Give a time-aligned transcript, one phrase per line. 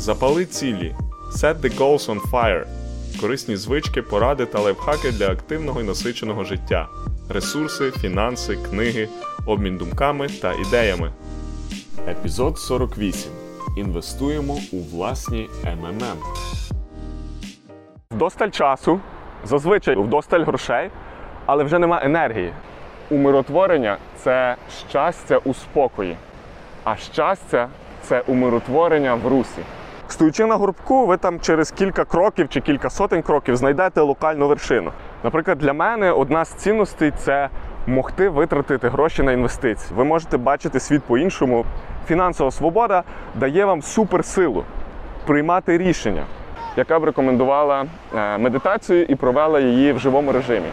[0.00, 0.94] Запали цілі.
[1.32, 2.64] Set the goals on fire.
[3.20, 6.88] Корисні звички, поради та лайфхаки для активного і насиченого життя.
[7.28, 9.08] Ресурси, фінанси, книги,
[9.46, 11.12] обмін думками та ідеями.
[12.08, 13.32] Епізод 48.
[13.76, 16.18] Інвестуємо у власні МММ.
[18.10, 19.00] Вдосталь часу,
[19.44, 20.90] зазвичай вдосталь грошей,
[21.46, 22.52] але вже нема енергії.
[23.10, 24.56] Умиротворення це
[24.88, 26.16] щастя у спокої,
[26.84, 27.68] а щастя
[28.02, 29.62] це умиротворення в русі.
[30.10, 34.92] Стоючи на горбку, ви там через кілька кроків чи кілька сотень кроків знайдете локальну вершину.
[35.24, 37.48] Наприклад, для мене одна з цінностей це
[37.86, 39.92] могти витратити гроші на інвестиції.
[39.96, 41.64] Ви можете бачити світ по-іншому.
[42.06, 43.02] Фінансова свобода
[43.34, 44.64] дає вам суперсилу
[45.26, 46.26] приймати рішення,
[46.76, 50.68] яка б рекомендувала е, медитацію і провела її в живому режимі.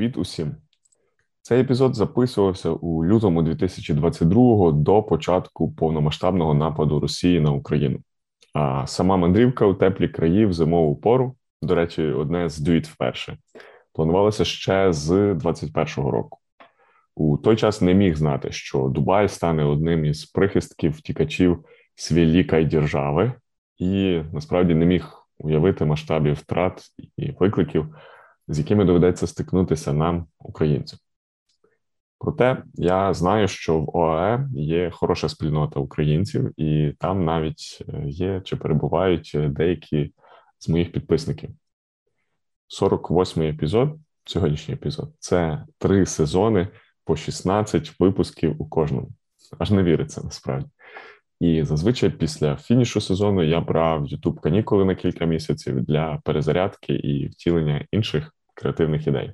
[0.00, 0.56] Привіт усім!
[1.42, 7.98] Цей епізод записувався у лютому 2022 до початку повномасштабного нападу Росії на Україну.
[8.54, 13.36] А сама мандрівка у теплі краї в зимову пору, до речі, одне з дуїт вперше,
[13.92, 16.38] планувалося ще з 21-го року.
[17.16, 23.32] У той час не міг знати, що Дубай стане одним із прихистків втікачів свілікай держави,
[23.78, 26.82] і насправді не міг уявити масштабів втрат
[27.16, 27.94] і викликів,
[28.48, 30.98] з якими доведеться стикнутися нам, українцям.
[32.18, 38.56] Проте я знаю, що в ОАЕ є хороша спільнота українців, і там навіть є чи
[38.56, 40.14] перебувають деякі
[40.58, 41.50] з моїх підписників.
[42.80, 46.68] 48-й епізод, сьогоднішній епізод це три сезони
[47.04, 49.08] по 16 випусків у кожному.
[49.58, 50.68] Аж не віриться насправді.
[51.40, 57.28] І зазвичай після фінішу сезону я брав youtube канікули на кілька місяців для перезарядки і
[57.28, 59.32] втілення інших креативних ідей.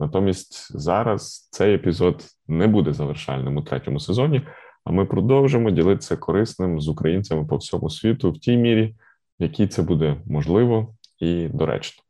[0.00, 4.42] Натомість зараз цей епізод не буде завершальним у третьому сезоні,
[4.84, 8.94] а ми продовжимо ділитися корисним з українцями по всьому світу в тій мірі,
[9.40, 12.02] в якій це буде можливо і доречно.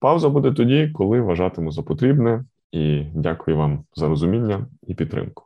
[0.00, 5.45] Пауза буде тоді, коли вважатиму за потрібне, і дякую вам за розуміння і підтримку.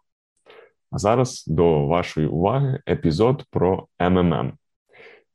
[0.91, 4.53] А зараз до вашої уваги епізод про МММ.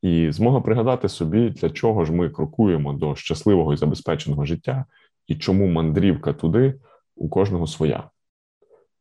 [0.01, 4.85] І змога пригадати собі, для чого ж ми крокуємо до щасливого і забезпеченого життя,
[5.27, 6.75] і чому мандрівка туди
[7.15, 8.09] у кожного своя.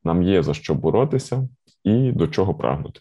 [0.05, 1.49] Нам є за що боротися
[1.85, 3.01] і до чого прагнути.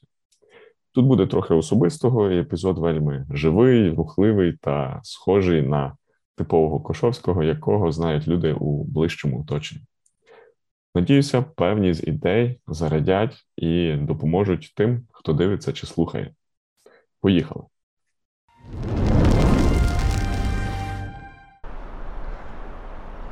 [0.92, 5.98] Тут буде трохи особистого, і епізод вельми живий, рухливий та схожий на
[6.36, 9.86] типового Кошовського, якого знають люди у ближчому оточенні.
[10.96, 16.34] Надіюся, певні з ідей зарядять і допоможуть тим, хто дивиться чи слухає.
[17.22, 17.64] Поїхали!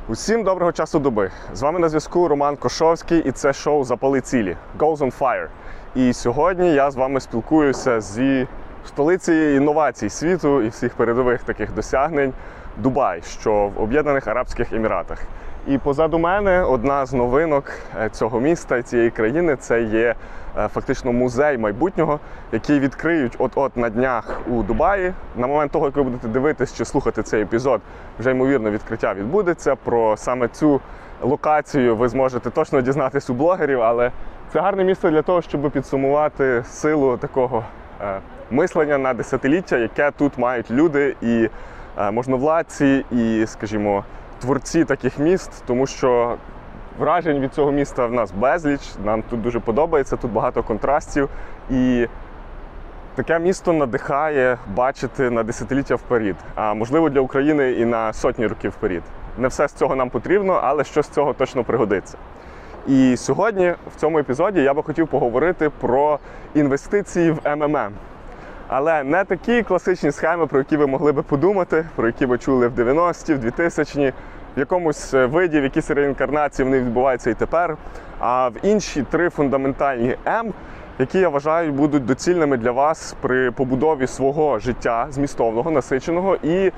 [0.08, 1.30] Усім доброго часу доби!
[1.54, 5.48] З вами на зв'язку Роман Кошовський, і це шоу Запали цілі Goes on Fire.
[5.94, 8.46] І сьогодні я з вами спілкуюся зі
[8.86, 12.32] столицею інновацій світу і всіх передових таких досягнень
[12.76, 15.18] Дубай, що в Об'єднаних Арабських Еміратах.
[15.66, 17.64] І позаду мене одна з новинок
[18.00, 20.14] е, цього міста і цієї країни це є
[20.58, 22.20] е, фактично музей майбутнього,
[22.52, 25.12] який відкриють от-от на днях у Дубаї.
[25.36, 27.80] На момент того, як ви будете дивитись чи слухати цей епізод,
[28.18, 29.76] вже ймовірно відкриття відбудеться.
[29.76, 30.80] Про саме цю
[31.22, 34.10] локацію ви зможете точно дізнатись у блогерів, але
[34.52, 37.64] це гарне місце для того, щоб підсумувати силу такого
[38.00, 38.20] е,
[38.52, 41.48] мислення на десятиліття, яке тут мають люди і
[42.12, 44.04] можновладці, і, скажімо
[44.40, 46.36] творці таких міст, тому що
[46.98, 48.80] вражень від цього міста в нас безліч.
[49.04, 51.28] Нам тут дуже подобається, тут багато контрастів.
[51.70, 52.06] І
[53.14, 58.70] таке місто надихає бачити на десятиліття вперед, а можливо для України і на сотні років
[58.70, 59.02] вперед.
[59.38, 62.18] Не все з цього нам потрібно, але що з цього точно пригодиться.
[62.88, 66.18] І сьогодні в цьому епізоді я би хотів поговорити про
[66.54, 67.92] інвестиції в МММ.
[68.74, 72.68] Але не такі класичні схеми, про які ви могли би подумати, про які ви чули
[72.68, 74.12] в 90-ті, в 2000-ті,
[74.56, 77.76] в якомусь е, виді, в якійсь реінкарнації вони відбуваються і тепер.
[78.18, 80.52] А в інші три фундаментальні М,
[80.98, 86.72] які я вважаю будуть доцільними для вас при побудові свого життя змістовного, насиченого і е,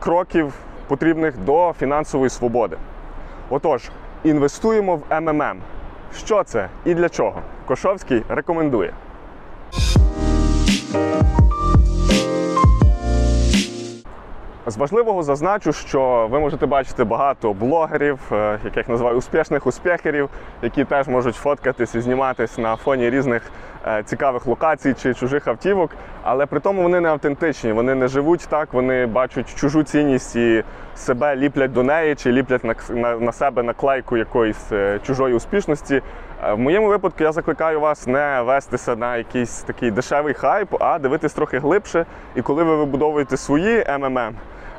[0.00, 0.52] кроків
[0.88, 2.76] потрібних до фінансової свободи.
[3.50, 3.90] Отож,
[4.24, 5.60] інвестуємо в МММ.
[6.16, 7.42] Що це і для чого?
[7.66, 8.92] Кошовський рекомендує.
[14.68, 20.28] З важливого зазначу, що ви можете бачити багато блогерів, е, яких називаю успішних успіхерів,
[20.62, 23.42] які теж можуть фоткатись і зніматись на фоні різних
[23.86, 25.90] е, цікавих локацій чи чужих автівок,
[26.22, 30.64] але при тому вони не автентичні, вони не живуть так, вони бачать чужу цінність і
[30.96, 36.02] себе ліплять до неї, чи ліплять на, на, на себе наклейку якоїсь е, чужої успішності.
[36.44, 40.98] Е, В моєму випадку я закликаю вас не вестися на якийсь такий дешевий хайп, а
[40.98, 42.06] дивитись трохи глибше.
[42.34, 44.34] І коли ви вибудовуєте свої МММ,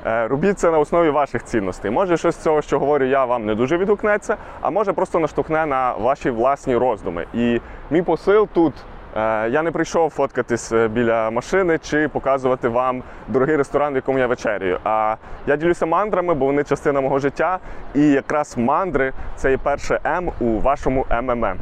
[0.06, 1.92] е, робіть це на основі ваших цінностей.
[1.92, 5.66] Може, щось з цього, що говорю я, вам не дуже відгукнеться, а може просто наштовхне
[5.66, 7.26] на ваші власні роздуми.
[7.34, 7.62] І
[7.92, 8.74] мій посил тут.
[9.16, 14.20] Е, Я не прийшов фоткатись е, біля машини чи показувати вам дорогий ресторан, в якому
[14.20, 14.80] я вечерюю.
[14.84, 15.16] А
[15.48, 17.60] я ділюся мандрами, бо вони частина мого життя.
[17.96, 21.58] І якраз мандри це є перше М у вашому МММ.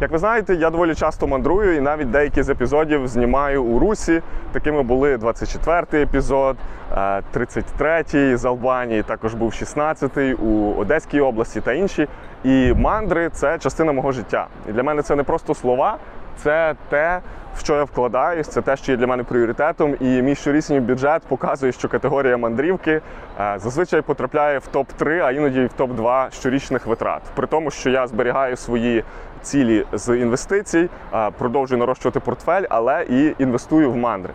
[0.00, 4.22] Як ви знаєте, я доволі часто мандрую і навіть деякі з епізодів знімаю у Русі.
[4.52, 6.56] Такими були 24-й епізод,
[6.92, 12.08] е, 33-й з Албанії, також був 16-й у Одеській області та інші.
[12.44, 14.46] І мандри це частина мого життя.
[14.68, 15.96] І для мене це не просто слова,
[16.36, 17.20] це те,
[17.56, 19.96] в що я вкладаюсь, це те, що є для мене пріоритетом.
[20.00, 23.00] І мій щорічний бюджет показує, що категорія мандрівки
[23.40, 27.22] е, зазвичай потрапляє в топ-3, а іноді в топ-2 щорічних витрат.
[27.34, 29.04] При тому, що я зберігаю свої
[29.42, 34.32] цілі з інвестицій, е, продовжую нарощувати портфель, але і інвестую в мандри.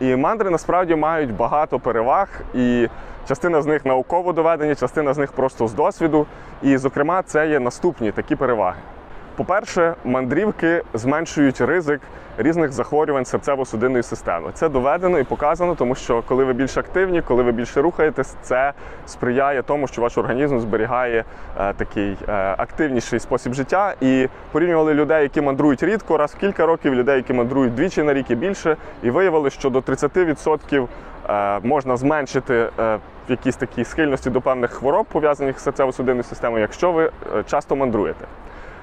[0.00, 2.88] І мандри насправді мають багато переваг, і
[3.28, 6.26] частина з них науково доведені, частина з них просто з досвіду.
[6.62, 8.78] І, зокрема, це є наступні такі переваги.
[9.38, 12.00] По-перше, мандрівки зменшують ризик
[12.38, 14.50] різних захворювань серцево-судинної системи.
[14.54, 18.72] Це доведено і показано, тому що коли ви більш активні, коли ви більше рухаєтесь, це
[19.06, 21.24] сприяє тому, що ваш організм зберігає
[21.60, 23.94] е, такий е, активніший спосіб життя.
[24.00, 28.14] І порівнювали людей, які мандрують рідко, раз в кілька років, людей, які мандрують двічі на
[28.14, 30.86] рік і більше, і виявили, що до 30%
[31.28, 32.68] е, можна зменшити.
[32.78, 32.98] е,
[33.30, 37.10] Якісь такі схильності до певних хвороб пов'язаних з серцево-судинною системою, якщо ви е,
[37.46, 38.24] часто мандруєте.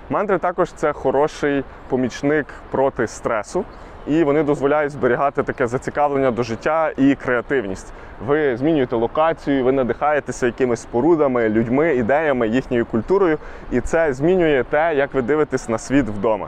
[0.10, 3.66] Мандри також це хороший помічник проти стресу,
[4.08, 7.94] і вони дозволяють зберігати таке зацікавлення до життя і креативність.
[8.26, 13.38] Ви змінюєте локацію, ви надихаєтеся якимись спорудами, людьми, ідеями, їхньою культурою,
[13.72, 16.48] і це змінює те, як ви дивитесь на світ вдома.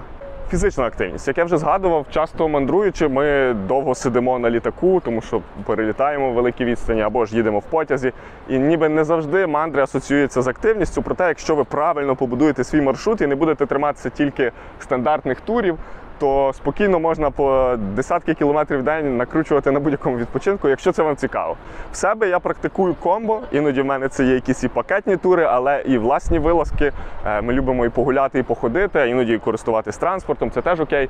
[0.49, 5.41] Фізична активність, як я вже згадував, часто мандруючи, ми довго сидимо на літаку, тому що
[5.65, 8.11] перелітаємо в великі відстані або ж їдемо в потязі.
[8.49, 11.01] І ніби не завжди мандри асоціюються з активністю.
[11.01, 15.77] Проте, якщо ви правильно побудуєте свій маршрут і не будете триматися тільки стандартних турів,
[16.19, 21.15] то спокійно можна по десятки кілометрів в день накручувати на будь-якому відпочинку, якщо це вам
[21.15, 21.55] цікаво.
[21.91, 23.39] В себе я практикую комбо.
[23.51, 26.91] Іноді в мене це є якісь і пакетні тури, але і власні вилазки.
[27.25, 30.51] Е, Ми любимо і погуляти, і походити, а іноді користуватись транспортом.
[30.51, 31.09] Це теж окей.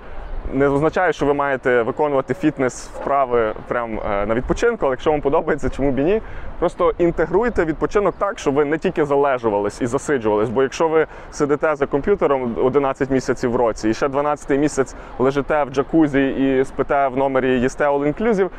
[0.53, 5.21] Не означає, що ви маєте виконувати фітнес вправи прямо е, на відпочинку, але якщо вам
[5.21, 6.21] подобається, чому б і ні.
[6.59, 10.49] Просто інтегруйте відпочинок так, щоб ви не тільки залежувались і засиджувались.
[10.49, 15.63] Бо якщо ви сидите за комп'ютером 11 місяців в році і ще 12 місяць лежите
[15.63, 18.49] в джакузі і спите в номері, їсте all-inclusive,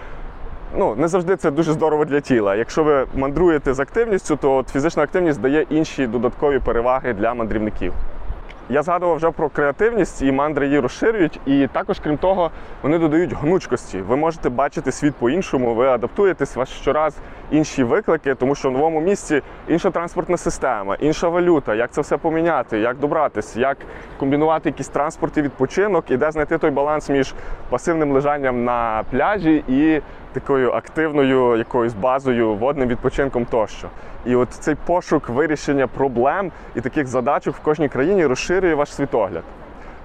[0.76, 2.55] ну не завжди це дуже здорово для тіла.
[2.55, 7.93] Якщо ви мандруєте з активністю, то от фізична активність дає інші додаткові переваги для мандрівників.
[8.70, 11.41] Я згадував вже про креативність, і мандри її розширюють.
[11.47, 12.50] І також, крім того,
[12.82, 14.00] вони додають гнучкості.
[14.00, 17.17] Ви можете бачити світ по-іншому, ви адаптуєтесь вас щораз
[17.50, 22.17] інші виклики, тому що в новому місці інша транспортна система, інша валюта, як це все
[22.17, 23.76] поміняти, як добратись, як
[24.19, 27.35] комбінувати якийсь транспорт і відпочинок, і де знайти той баланс між
[27.70, 30.01] пасивним лежанням на пляжі і
[30.41, 33.89] такою активною якоюсь базою, водним відпочинком тощо.
[34.27, 39.43] І от цей пошук вирішення проблем і таких задачок в кожній країні розширює ваш світогляд.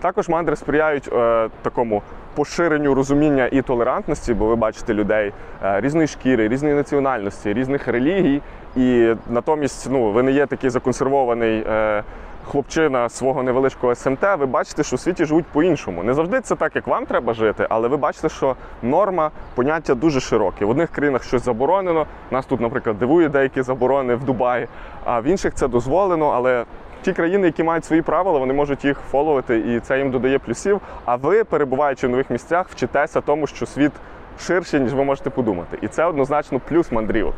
[0.01, 2.01] Також мандри сприяють е, такому
[2.35, 8.41] поширенню розуміння і толерантності, бо ви бачите людей е, різної шкіри, різної національності, різних релігій.
[8.75, 12.03] І натомість ну, ви не є такий законсервований е,
[12.51, 14.23] хлопчина свого невеличкого СМТ.
[14.39, 16.03] Ви бачите, що у світі живуть по-іншому.
[16.03, 20.19] Не завжди це так, як вам треба жити, але ви бачите, що норма поняття дуже
[20.19, 20.65] широке.
[20.65, 22.05] В одних країнах щось заборонено.
[22.31, 24.67] Нас тут, наприклад, дивує деякі заборони в Дубаї,
[25.05, 26.65] а в інших це дозволено, але
[27.01, 30.81] ті країни, які мають свої правила, вони можуть їх фоловити, і це їм додає плюсів.
[31.05, 33.91] А ви, перебуваючи в нових місцях, вчитеся тому, що світ
[34.39, 35.77] ширший, ніж ви можете подумати.
[35.81, 37.33] І це однозначно плюс мандрівок.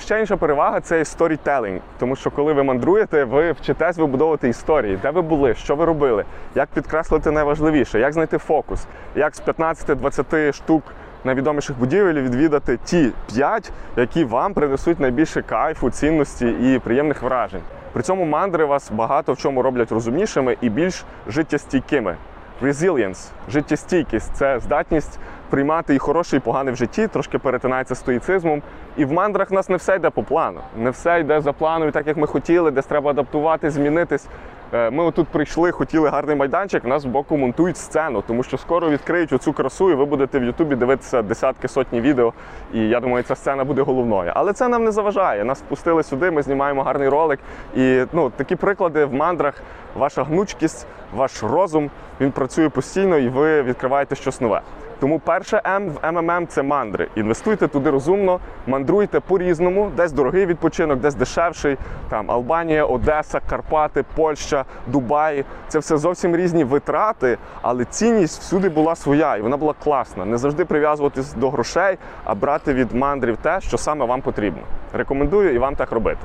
[0.00, 5.10] Ще інша перевага це сторітелінг, тому що коли ви мандруєте, ви вчитесь вибудовувати історії, де
[5.10, 6.24] ви були, що ви робили,
[6.54, 10.82] як підкреслити найважливіше, як знайти фокус, як з 15-20 штук
[11.24, 17.62] найвідоміших будівель відвідати ті 5, які вам принесуть найбільше кайфу, цінності і приємних вражень.
[17.92, 22.16] При цьому мандри вас багато в чому роблять розумнішими і більш життєстійкими.
[22.62, 25.18] Resilience, життєстійкість це здатність
[25.50, 28.62] приймати і хороше, і погане в житті, трошки перетинається стоїцизмом.
[28.96, 31.90] І в мандрах в нас не все йде по плану, не все йде за планом,
[31.90, 34.26] так як ми хотіли, десь треба адаптувати, змінитись.
[34.74, 39.32] Е, Ми отут прийшли, хотіли гарний майданчик, нас боку монтують сцену, тому що скоро відкриють
[39.32, 42.32] оцю красу, і ви будете в Ютубі дивитися десятки сотні відео.
[42.74, 44.32] І я думаю, ця сцена буде головною.
[44.34, 45.44] Але це нам не заважає.
[45.44, 47.40] Нас впустили сюди, ми знімаємо гарний ролик.
[47.76, 49.54] І ну, такі приклади в мандрах,
[49.94, 51.90] ваша гнучкість, ваш розум
[52.20, 54.60] він працює постійно, і ви відкриваєте щось нове.
[55.00, 57.08] Тому перше М в МММ це мандри.
[57.16, 61.76] Інвестуйте туди розумно, мандруйте по-різному, десь дорогий відпочинок, десь дешевший.
[62.08, 65.44] Там Албанія, Одеса, Карпати, Польща, Дубай.
[65.68, 70.24] Це все зовсім різні витрати, але цінність всюди була своя, і вона була класна.
[70.24, 74.62] Не завжди прив'язуватись до грошей, а брати від мандрів те, що саме вам потрібно.
[74.92, 76.20] Рекомендую і вам так робити.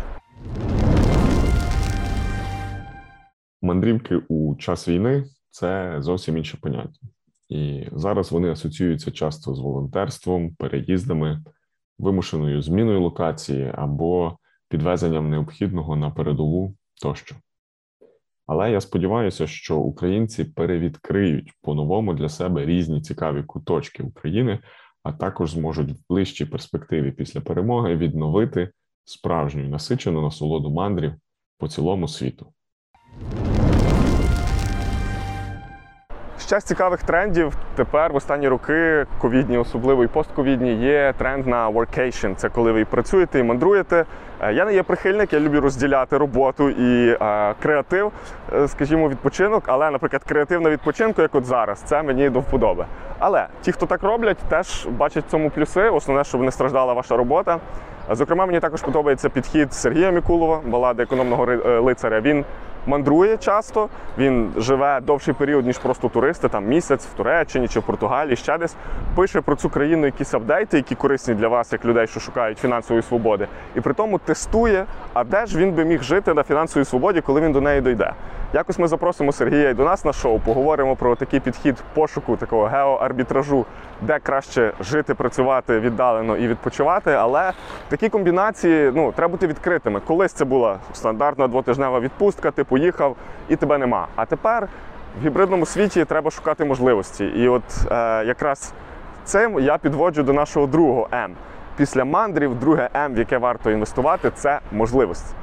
[3.62, 7.00] Мандрівки у час війни це зовсім інше поняття.
[7.50, 11.44] І зараз вони асоціюються часто з волонтерством, переїздами,
[11.98, 14.38] вимушеною зміною локації або
[14.70, 17.36] підвезенням необхідного на передову тощо.
[18.48, 24.60] Але я сподіваюся, що українці перевідкриють по-новому для себе різні цікаві куточки України,
[25.04, 28.72] а також зможуть в ближчій перспективі після перемоги відновити
[29.06, 31.14] справжню насичену насолоду мандрів
[31.58, 32.54] по цілому світу.
[36.48, 41.70] Ще з цікавих трендів тепер в останні роки, ковідні, особливо і постковідні, є тренд на
[41.70, 42.36] workation.
[42.36, 44.06] Це коли ви працюєте і мандруєте.
[44.42, 48.12] Е, Я не є прихильник, я люблю розділяти роботу і е, креатив,
[48.54, 49.64] е, скажімо, відпочинок.
[49.68, 52.86] Але, наприклад, креатив на відпочинку, як от зараз, це мені до вподоби.
[53.20, 55.90] Але ті, хто так роблять, теж бачать цьому плюси.
[55.90, 57.60] Основне, щоб не страждала ваша робота.
[58.12, 61.46] Зокрема, мені також подобається підхід Сергія Мікулова, балади економного
[61.82, 62.22] лицаря.
[62.22, 62.46] Він
[62.88, 67.84] мандрує часто, він живе довший період, ніж просто туристи, там місяць в Туреччині чи в
[67.84, 68.76] Португалії, ще десь.
[69.16, 73.04] Пише про цю країну якісь апдейти, які корисні для вас, як людей, що шукають фінансової
[73.04, 73.48] свободи.
[73.76, 77.42] І при тому тестує, а де ж він би міг жити на фінансовій свободі, коли
[77.42, 78.14] він до неї дойде.
[78.54, 82.66] Якось ми запросимо Сергія і до нас на шоу, поговоримо про такий підхід пошуку такого
[82.66, 83.66] геоарбітражу,
[84.02, 87.12] де краще жити, працювати віддалено і відпочивати.
[87.12, 87.52] Але
[87.90, 90.00] такі комбінації ну треба бути відкритими.
[90.00, 93.16] Колись це була стандартна двотижнева відпустка, ти поїхав
[93.50, 94.08] і тебе нема.
[94.16, 94.68] А тепер
[95.22, 97.26] в гібридному світі треба шукати можливості.
[97.26, 98.74] І от е, якраз
[99.24, 101.36] цим я підводжу до нашого другого М.
[101.78, 105.36] Після мандрів, друге М, в яке варто інвестувати, це можливості.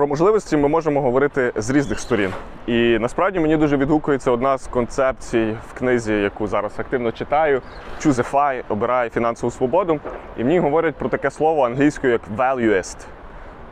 [0.00, 2.30] Про можливості ми можемо говорити з різних сторін.
[2.66, 7.62] І насправді мені дуже відгукується одна з концепцій в книзі, яку зараз активно читаю:
[8.00, 10.00] Choosify, обирай фінансову свободу.
[10.36, 12.96] І мені говорять про таке слово англійською як valueist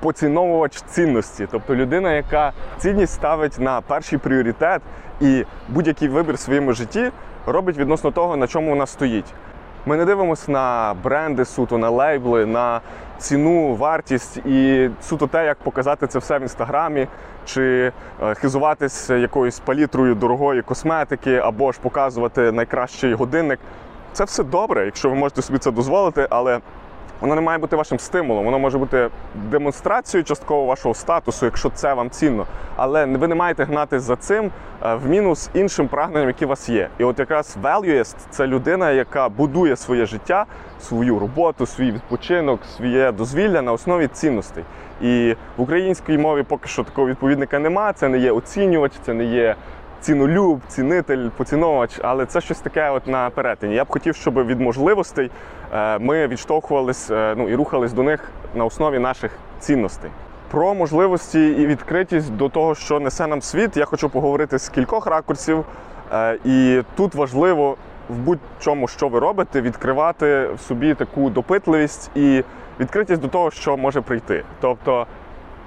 [0.01, 4.83] поціновувач цінності, тобто людина, яка цінність ставить на перший пріоритет
[5.21, 7.11] і будь-який вибір в своєму житті
[7.47, 9.35] робить відносно того, на чому вона стоїть.
[9.87, 12.81] Ми не дивимося на бренди суто, на лейбли, на
[13.19, 17.07] ціну, вартість і суто те, як показати це все в інстаграмі,
[17.45, 23.59] чи е, хизуватись якоюсь палітрою дорогої косметики, або ж показувати найкращий годинник.
[24.13, 26.61] Це все добре, якщо ви можете собі це дозволити, але
[27.21, 31.95] воно не має бути вашим стимулом, воно може бути демонстрацією частково вашого статусу, якщо це
[31.95, 32.47] вам цінно.
[32.77, 34.51] Але ви не маєте гнатись за цим
[34.83, 36.89] е, в мінус іншим прагненням, які у вас є.
[36.99, 40.47] І от якраз valueist– це людина, яка будує своє життя,
[40.81, 44.65] свою роботу, свій відпочинок, своє дозвілля на основі цінностей.
[45.01, 47.93] І в українській мові поки що такого відповідника немає.
[47.93, 49.57] Це не є оцінювач, це не є
[50.00, 53.75] цінолюб, цінитель, поціновувач, але це щось таке от на перетині.
[53.75, 55.31] Я б хотів, щоб від можливостей
[55.73, 60.11] е, ми відштовхувались е, ну, і рухались до них на основі наших цінностей.
[60.50, 65.07] Про можливості і відкритість до того, що несе нам світ, я хочу поговорити з кількох
[65.07, 65.64] ракурсів.
[66.12, 67.76] Е, І тут важливо
[68.09, 72.45] в будь-чому, що ви робите, відкривати в собі таку допитливість і
[72.81, 74.45] відкритість до того, що може прийти.
[74.61, 75.07] Тобто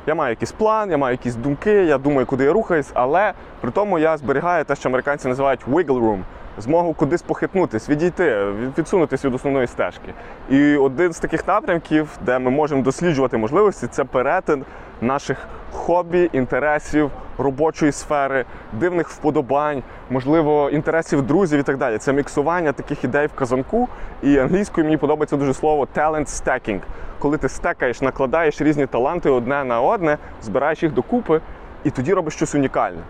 [0.05, 3.71] я маю якийсь план, я маю якісь думки, я думаю, куди я рухаюсь, але при
[3.71, 6.19] тому я зберігаю те, що американці називають wiggle room,
[6.57, 8.45] змогу кудись похитнутись, відійти,
[8.77, 10.13] відсунутися від основної стежки.
[10.49, 14.65] І один з таких напрямків, де ми можемо досліджувати можливості, це перетин
[15.01, 21.97] наших хобі, інтересів, робочої сфери, дивних вподобань, можливо, інтересів друзів і так далі.
[21.97, 23.87] Це міксування таких ідей в казанку.
[24.23, 26.79] І англійською мені подобається дуже слово talent stacking.
[27.19, 31.41] Коли ти стекаєш, накладаєш різні таланти одне на одне, збираєш їх докупи,
[31.83, 33.01] і тоді робиш щось унікальне.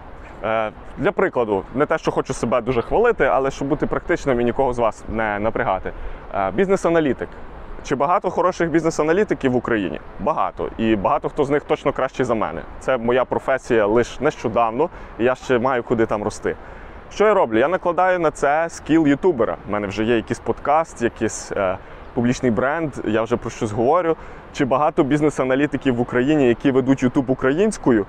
[0.43, 4.43] Е, Для прикладу, не те, що хочу себе дуже хвалити, але щоб бути практичним і
[4.43, 5.91] нікого з вас не напрягати.
[6.35, 7.29] Е, Бізнес-аналітик.
[7.83, 9.99] Чи багато хороших бізнес-аналітиків в Україні?
[10.19, 10.69] Багато.
[10.77, 12.61] І багато хто з них точно кращий за мене.
[12.79, 16.55] Це моя професія лише нещодавно, і я ще маю куди там рости.
[17.13, 17.59] Що я роблю?
[17.59, 19.57] Я накладаю на це скіл ютубера.
[19.69, 21.77] У мене вже є якийсь подкаст, якийсь е,
[22.13, 24.15] публічний бренд, я вже про щось говорю.
[24.53, 28.05] Чи багато бізнес-аналітиків в Україні, які ведуть Ютуб українською,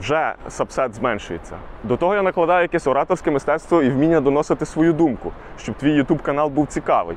[0.00, 1.56] вже сабсет зменшується.
[1.84, 6.22] До того я накладаю якесь ораторське мистецтво і вміння доносити свою думку, щоб твій Ютуб
[6.22, 7.16] канал був цікавий.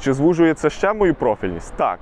[0.00, 1.74] Чи звужується ще мою профільність?
[1.76, 1.98] Так.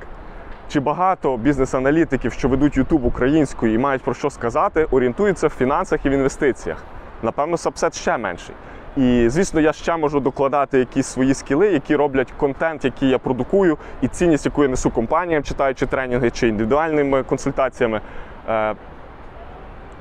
[0.68, 6.06] Чи багато бізнес-аналітиків, що ведуть Ютуб українською і мають про що сказати, орієнтуються в фінансах
[6.06, 6.84] і в інвестиціях?
[7.22, 8.54] Напевно, сабсет ще менший.
[8.96, 13.78] І звісно, я ще можу докладати якісь свої скіли, які роблять контент, який я продукую,
[14.00, 18.00] і цінність, яку я несу компаніям, читаючи тренінги чи індивідуальними консультаціями.
[18.48, 18.74] Е,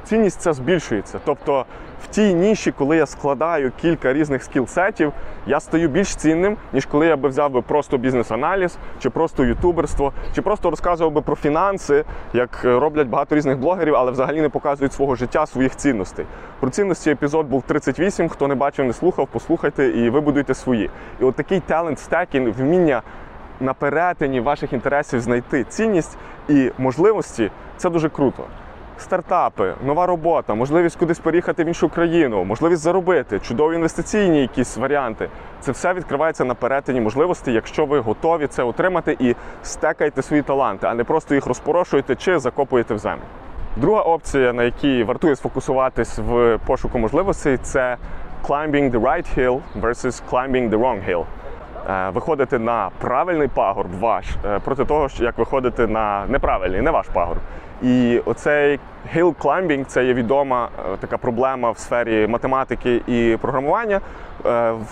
[0.04, 1.20] цінність ця збільшується.
[1.26, 1.66] Тобто
[2.03, 5.12] в тій ніші, коли я складаю кілька різних скіл-сетів,
[5.48, 10.13] я стаю більш цінним, ніж коли я би взяв би просто бізнес-аналіз, чи просто ютуберство,
[10.36, 12.03] чи просто розказував би про фінанси,
[12.34, 16.25] як роблять багато різних блогерів, але взагалі не показують свого життя, своїх цінностей.
[16.60, 18.29] Про цінності епізод був 38.
[18.29, 20.89] Хто не бачив, не слухав, послухайте і вибудуйте свої.
[21.22, 23.01] І от такий талент стекінг, вміння.
[23.60, 26.17] На перетині ваших інтересів знайти цінність
[26.50, 28.43] і можливості це дуже круто
[29.01, 35.29] стартапи, нова робота, можливість кудись переїхати в іншу країну, можливість заробити, чудові інвестиційні якісь варіанти.
[35.60, 40.88] Це все відкривається на перетині можливостей, якщо ви готові це отримати і стекаєте свої таланти,
[40.88, 43.24] а не просто їх розпорошуєте чи закопуєте в землю.
[43.77, 47.98] Друга опція, на якій вартує сфокусуватись в пошуку можливостей, це
[48.43, 51.25] climbing the right hill versus climbing the wrong hill.
[51.92, 57.08] Е, виходити на правильний пагорб ваш е, проти того, як виходити на неправильний, не ваш
[57.14, 57.40] пагорб.
[57.82, 58.80] І оцей
[59.16, 64.02] hill climbing– це є відома е, така проблема в сфері математики і програмування.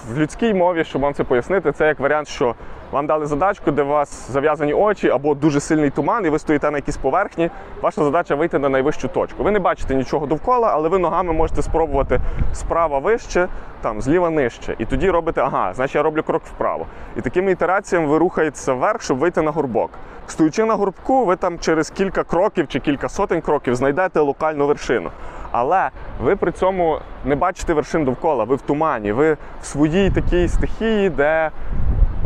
[0.07, 2.55] В людській мові, щоб вам це пояснити, це як варіант, що
[2.91, 6.71] вам дали задачку, де у вас зав'язані очі або дуже сильний туман, і ви стоїте
[6.71, 7.49] на якійсь поверхні.
[7.81, 9.43] Ваша задача вийти на найвищу точку.
[9.43, 12.19] Ви не бачите нічого довкола, але ви ногами можете спробувати
[12.53, 13.47] справа вище,
[13.81, 14.75] там зліва нижче.
[14.77, 16.85] І тоді робите, ага, значить я роблю крок вправо.
[17.17, 19.89] І такими ітераціями ви рухаєтеся вверх, щоб вийти на горбок.
[20.27, 25.11] Стоючи на горбку, ви там через кілька кроків чи кілька сотень кроків знайдете локальну вершину.
[25.51, 25.89] Але
[26.21, 31.09] ви при цьому не бачите вершин довкола, ви в тумані, ви в своїй такій стихії,
[31.09, 31.51] де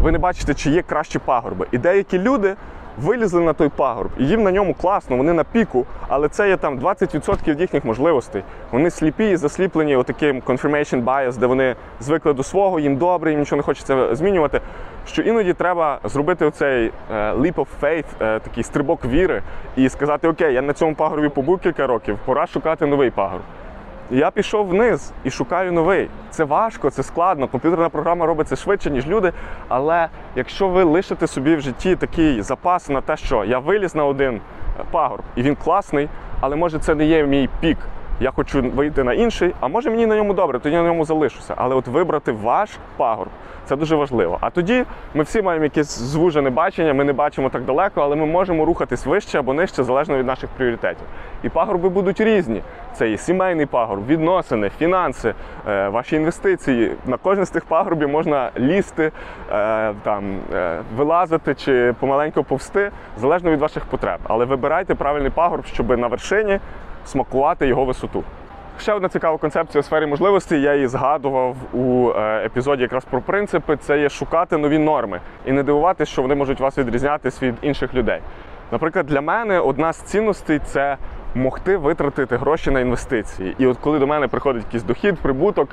[0.04, 1.68] ви не бачите, чи є кращі пагорби.
[1.72, 2.56] І деякі люди
[2.98, 6.58] вилізли на той пагорб, і їм на ньому класно, вони на піку, але це є
[6.58, 8.44] там 20% їхніх можливостей.
[8.72, 13.39] Вони сліпі і засліплені отаким confirmation bias, де вони звикли до свого, їм добре, їм
[13.39, 14.62] нічого не хочеться змінювати.
[15.08, 19.42] Що іноді треба зробити оцей е, leap of faith, е, такий стрибок віри,
[19.76, 23.42] і сказати: Окей, я на цьому пагорбі побув кілька років, пора шукати новий пагорб.
[24.13, 26.10] Я пішов вниз і шукаю новий.
[26.30, 27.47] Це важко, це складно.
[27.47, 29.34] Комп'ютерна програма робить це швидше, ніж люди.
[29.67, 34.06] Але якщо ви лишите собі в житті такий запас на те, що я виліз на
[34.06, 34.41] один
[34.91, 37.78] пагорб, і він класний, але може це не є мій пік.
[38.19, 41.54] Я хочу вийти на інший, а може мені на ньому добре, тоді на ньому залишуся.
[41.58, 43.30] Але от вибрати ваш пагорб
[43.65, 44.38] це дуже важливо.
[44.41, 48.26] А тоді ми всі маємо якесь звужене бачення, ми не бачимо так далеко, але ми
[48.26, 51.06] можемо рухатись вище або нижче, залежно від наших пріоритетів.
[51.43, 52.62] І пагорби будуть різні.
[52.93, 55.34] Це і сімейний пагорб, відносини, фінанси,
[55.67, 56.91] е, ваші інвестиції.
[57.06, 59.12] На кожен з тих пагорбів можна лізти,
[59.52, 60.23] е, там,
[60.54, 64.19] е, вилазити чи помаленьку повсти, залежно від ваших потреб.
[64.23, 66.60] Але вибирайте правильний пагорб, щоб на вершині
[67.06, 68.24] смакувати його висоту.
[68.80, 73.22] Ще одна цікава концепція у сфері можливостей, я її згадував у е, епізоді якраз про
[73.22, 73.78] принципи.
[73.78, 77.94] Це є шукати нові норми і не дивуватися, що вони можуть вас відрізнятись від інших
[77.94, 78.20] людей.
[78.72, 80.98] Наприклад, для мене одна з цінностей це
[81.36, 83.56] могти витратити гроші на інвестиції.
[83.58, 85.70] І от коли до мене приходить якийсь дохід, прибуток,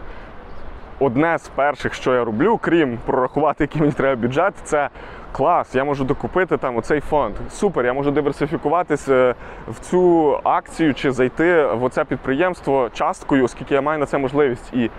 [1.00, 4.88] одне з перших, що я роблю, крім прорахувати, який мені треба бюджет, це
[5.32, 7.34] клас, я можу докупити там оцей фонд.
[7.50, 9.34] Супер, я можу диверсифікуватися е,
[9.68, 14.74] в цю акцію чи зайти в оце підприємство часткою, оскільки я маю на це можливість.
[14.74, 14.90] І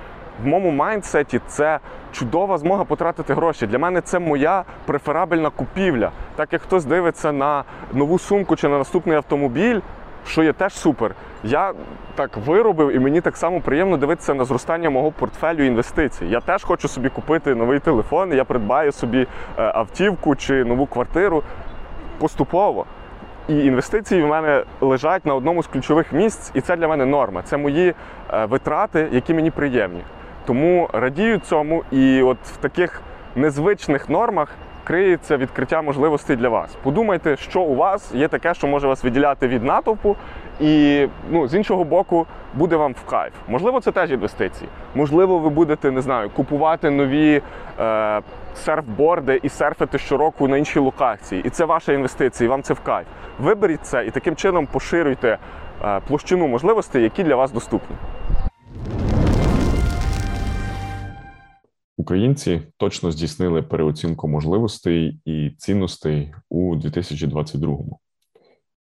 [0.43, 1.79] в моєму майндсеті це
[2.11, 3.67] чудова змога потратити гроші.
[3.67, 6.11] Для мене це моя преферабельна купівля.
[6.35, 9.79] Так як хтось дивиться на нову сумку чи на наступний автомобіль
[10.27, 11.15] що є теж супер.
[11.43, 11.73] Я
[12.15, 16.25] так виробив, і мені так само приємно дивитися на зростання мого портфелю інвестицій.
[16.25, 19.27] Я теж хочу собі купити новий телефон, я придбаю собі е,
[19.75, 21.43] автівку чи нову квартиру
[22.17, 22.85] поступово.
[23.47, 27.41] І інвестиції в мене лежать на одному з ключових місць, і це для мене норма.
[27.41, 27.93] Це мої
[28.33, 30.01] е, витрати, які мені приємні.
[30.45, 33.01] Тому радію цьому, і от в таких
[33.35, 34.49] незвичних нормах
[34.83, 36.77] криється відкриття можливостей для вас.
[36.83, 40.15] Подумайте, що у вас є таке, що може вас виділяти від натовпу,
[40.59, 43.33] і ну, з іншого боку, буде вам в кайф.
[43.47, 44.69] Можливо, це теж інвестиції.
[44.95, 47.41] Можливо, ви будете не знаю, купувати нові
[47.79, 48.21] е,
[48.55, 51.41] серфборди і серфити щороку на іншій локації.
[51.45, 53.07] І це ваша інвестиція, і вам це в кайф.
[53.39, 55.37] Виберіть це і таким чином поширюйте
[55.85, 57.95] е, площину можливостей, які для вас доступні.
[62.01, 67.99] Українці точно здійснили переоцінку можливостей і цінностей у 2022-му.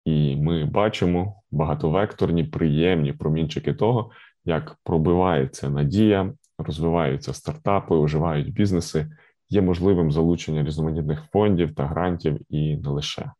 [0.05, 4.11] І ми бачимо багатовекторні, приємні промінчики того,
[4.45, 9.11] як пробивається надія, розвиваються стартапи, оживають бізнеси,
[9.49, 13.31] є можливим залучення різноманітних фондів та грантів і не лише.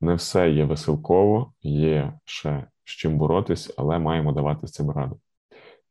[0.00, 5.20] Не все є веселково, є ще з чим боротись, але маємо давати з цим раду.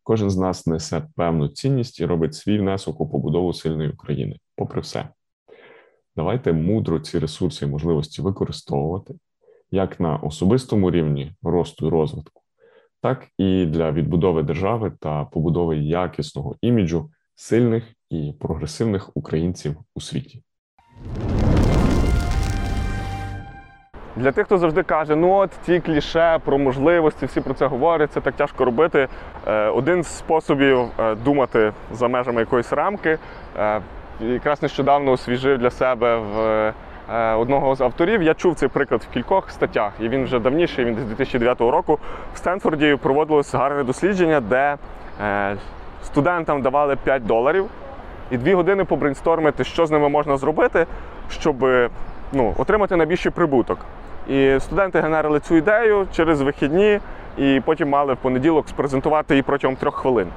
[0.04, 4.82] Кожен з нас несе певну цінність і робить свій внесок у побудову сильної України, попри
[4.82, 5.10] все.
[6.16, 9.14] Давайте мудро ці ресурси і можливості використовувати
[9.72, 12.42] як на особистому рівні росту і розвитку,
[13.02, 20.44] так і для відбудови держави та побудови якісного іміджу сильних і прогресивних українців у світі.
[24.16, 28.12] Для тих, хто завжди каже, ну от ті кліше про можливості, всі про це говорять,
[28.12, 29.08] це так тяжко робити.
[29.48, 33.18] Е, один з способів е, думати за межами якоїсь рамки.
[33.60, 33.82] Е,
[34.20, 36.74] якраз нещодавно освіжив для себе в
[37.38, 38.22] одного з авторів.
[38.22, 42.00] Я чув цей приклад в кількох статтях, і він вже давніший, він з 2009 року.
[42.34, 44.78] В Стенфорді проводилось гарне дослідження, де
[46.04, 47.66] студентам давали 5 доларів
[48.32, 50.86] і 2 години побрейнстормити, що з ними можна зробити,
[51.30, 51.66] щоб
[52.34, 53.80] ну, отримати найбільший прибуток.
[54.30, 57.00] І студенти генерили цю ідею через вихідні,
[57.38, 60.28] і потім мали в понеділок спрезентувати її протягом трьох хвилин.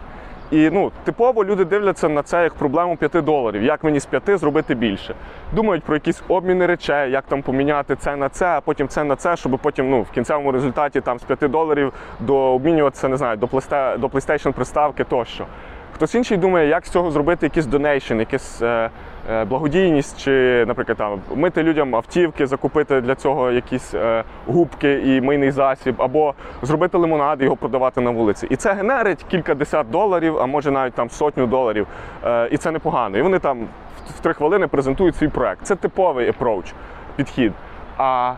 [0.50, 4.38] І ну, типово люди дивляться на це як проблему 5 доларів, як мені з 5
[4.38, 5.14] зробити більше.
[5.52, 9.16] Думають про якісь обміни речей, як там поміняти це на це, а потім це на
[9.16, 13.36] це, щоб потім ну, в кінцевому результаті там з 5 доларів до обмінюватися, не знаю,
[13.36, 15.46] до PlayStation приставки тощо.
[15.96, 18.90] Хтось інший думає, як з цього зробити якийсь donation, якийсь е, е,
[19.48, 25.50] благодійність, чи, наприклад, там мити людям автівки, закупити для цього якісь е, губки і мийний
[25.50, 28.46] засіб, або зробити лимонад і його продавати на вулиці.
[28.50, 31.86] І це генерить кілька десят доларів, а може навіть там сотню доларів.
[32.24, 33.18] Е, і це непогано.
[33.18, 33.66] І вони там
[34.18, 35.62] в три хвилини презентують свій проект.
[35.62, 36.72] Це типовий approach,
[37.16, 37.52] підхід.
[37.96, 38.34] А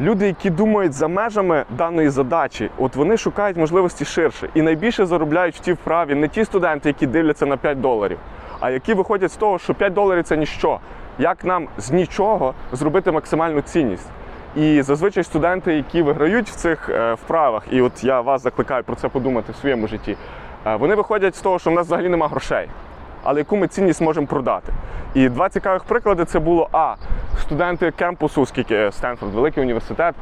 [0.00, 5.56] Люди, які думають за межами даної задачі, от вони шукають можливості ширше і найбільше заробляють
[5.56, 8.18] в ті вправі не ті студенти, які дивляться на 5 доларів,
[8.60, 10.78] а які виходять з того, що 5 доларів це ніщо.
[11.18, 14.08] Як нам з нічого зробити максимальну цінність?
[14.56, 18.96] І зазвичай студенти, які виграють в цих е, вправах, і от я вас закликаю про
[18.96, 20.16] це подумати в своєму житті,
[20.66, 22.68] е, вони виходять з того, що в нас взагалі немає грошей
[23.22, 24.72] але яку ми цінність можемо продати.
[25.14, 26.94] І два цікавих приклади це було А.
[27.40, 30.14] Студенти кемпусу, оскільки Стенфорд, великий університет,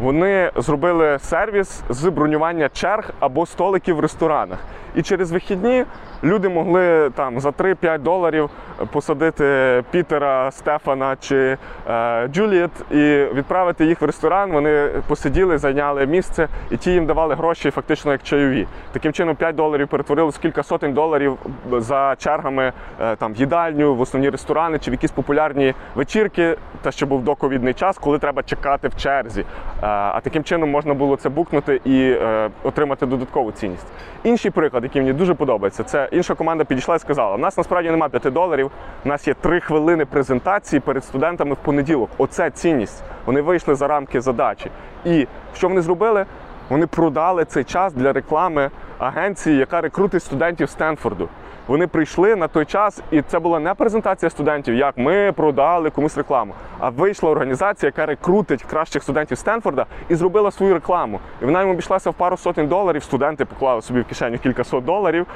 [0.00, 4.58] вони зробили сервіс з бронювання черг або столиків в ресторанах.
[4.94, 5.84] І через вихідні
[6.24, 8.50] люди могли там за 3-5 доларів
[8.92, 11.56] посадити Пітера, Стефана чи
[11.88, 14.52] е, Джуліет і відправити їх в ресторан.
[14.52, 18.66] Вони посиділи, зайняли місце, і ті їм давали гроші фактично як чайові.
[18.92, 21.38] Таким чином 5 доларів перетворилось кілька сотень доларів
[21.72, 26.90] за чергами е, там в їдальню, в основні ресторани чи в якісь популярні вечірки, та
[26.90, 29.40] що був доковідний час, коли треба чекати в черзі.
[29.40, 29.46] Е,
[29.80, 33.86] а таким чином можна було це букнути і е, отримати додаткову цінність.
[34.24, 37.90] Інший приклад, який мені дуже подобається, це інша команда підійшла і сказала: у нас насправді
[37.90, 38.70] немає 5 доларів,
[39.04, 42.10] у нас є 3 хвилини презентації перед студентами в понеділок.
[42.18, 43.02] Оце цінність.
[43.26, 44.70] Вони вийшли за рамки задачі.
[45.04, 46.26] І що вони зробили?
[46.68, 51.28] Вони продали цей час для реклами агенції, яка рекрутить студентів Стенфорду.
[51.70, 56.16] Вони прийшли на той час, і це була не презентація студентів, як ми продали комусь
[56.16, 56.54] рекламу.
[56.78, 61.20] А вийшла організація, яка рекрутить кращих студентів Стенфорда і зробила свою рекламу.
[61.42, 63.02] І вона йому обійшлася в пару сотень доларів.
[63.02, 65.26] Студенти поклали собі в кишеню кількасот доларів.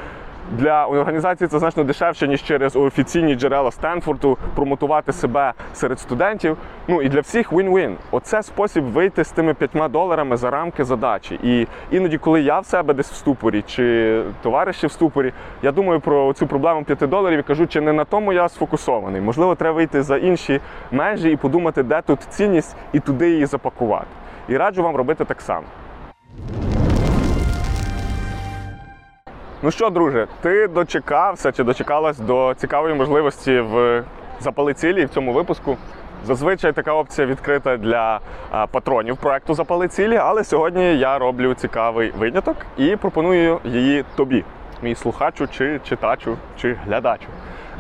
[0.53, 6.57] Для організації це значно дешевше, ніж через офіційні джерела Стенфорду промотувати себе серед студентів.
[6.89, 7.95] Ну і для всіх win-win.
[8.11, 11.39] Оце спосіб вийти з тими п'ятьма доларами за рамки задачі.
[11.43, 16.01] І іноді, коли я в себе десь в ступорі, чи товариші в ступорі, я думаю
[16.01, 19.21] про цю проблему 5 доларів і кажу, чи не на тому я сфокусований.
[19.21, 24.07] Можливо, треба вийти за інші межі і подумати, де тут цінність, і туди її запакувати.
[24.49, 25.65] І раджу вам робити так само.
[29.65, 34.05] Ну що, друже, ти дочекався чи дочекалась до цікавої можливості в
[34.41, 35.77] запали цілі в цьому випуску?
[36.25, 38.21] Зазвичай така опція відкрита для
[38.71, 44.45] патронів проекту Запали цілі, але сьогодні я роблю цікавий виняток і пропоную її тобі,
[44.83, 47.27] мій слухачу, чи читачу, чи глядачу.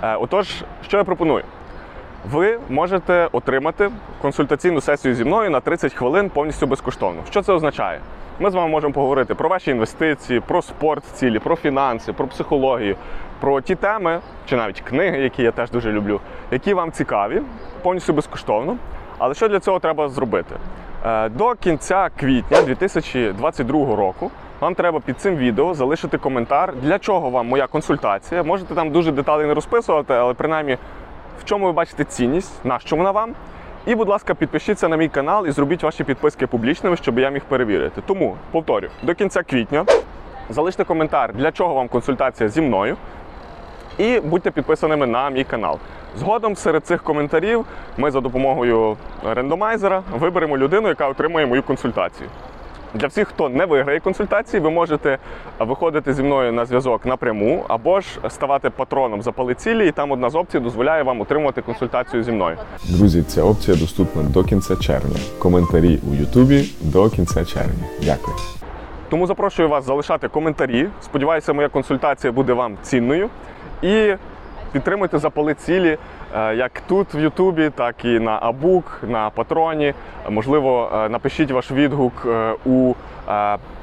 [0.02, 1.44] Е, отож, що я пропоную?
[2.30, 3.90] ви можете отримати
[4.22, 7.22] консультаційну сесію зі мною на 30 хвилин повністю безкоштовно.
[7.30, 8.00] Що це означає?
[8.38, 12.96] Ми з вами можемо поговорити про ваші інвестиції, про спорт цілі, про фінанси, про психологію,
[13.40, 16.20] про ті теми, чи навіть книги, які я теж дуже люблю,
[16.50, 17.42] які вам цікаві,
[17.82, 18.76] повністю безкоштовно.
[19.18, 20.54] Але що для цього треба зробити?
[21.06, 27.30] Е, До кінця квітня 2022 року вам треба під цим відео залишити коментар, для чого
[27.30, 28.42] вам моя консультація.
[28.42, 30.78] Можете там дуже деталі не розписувати, але принаймні
[31.40, 33.34] в чому ви бачите цінність, на що вона вам.
[33.86, 37.42] І, будь ласка, підпишіться на мій канал і зробіть ваші підписки публічними, щоб я міг
[37.44, 38.02] перевірити.
[38.06, 39.84] Тому, повторю, до кінця квітня
[40.50, 42.96] залиште коментар, для чого вам консультація зі мною.
[43.98, 45.78] І будьте підписаними на мій канал.
[46.16, 47.64] Згодом серед цих коментарів
[47.96, 52.28] ми за допомогою рендомайзера виберемо людину, яка отримує мою консультацію.
[52.94, 55.18] Для всіх, хто не виграє консультації, ви можете
[55.58, 60.30] виходити зі мною на зв'язок напряму або ж ставати патроном запали цілі, і там одна
[60.30, 62.56] з опцій дозволяє вам отримувати консультацію зі мною.
[62.84, 65.16] Друзі, ця опція доступна до кінця червня.
[65.38, 67.84] Коментарі у Ютубі до кінця червня.
[68.04, 68.36] Дякую.
[69.08, 70.88] Тому запрошую вас залишати коментарі.
[71.02, 73.30] Сподіваюся, моя консультація буде вам цінною.
[73.82, 74.14] І
[74.74, 75.98] підтримуйте запали цілі
[76.36, 79.94] е, як тут в Ютубі, так і на Абук, на Патроні.
[80.30, 82.94] Можливо, е, напишіть ваш відгук е, у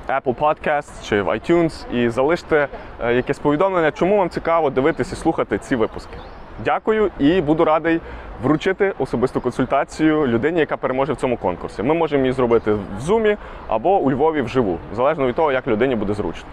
[0.08, 2.68] Apple Podcast чи в iTunes і залиште
[3.10, 6.18] якесь повідомлення, чому вам цікаво дивитися і слухати ці випуски.
[6.66, 8.02] Дякую і буду радий
[8.44, 11.84] вручити особисту консультацію людині, яка переможе в цьому конкурсі.
[11.84, 15.96] Ми можемо її зробити в Зумі або у Львові вживу, залежно від того, як людині
[15.96, 16.48] буде зручно.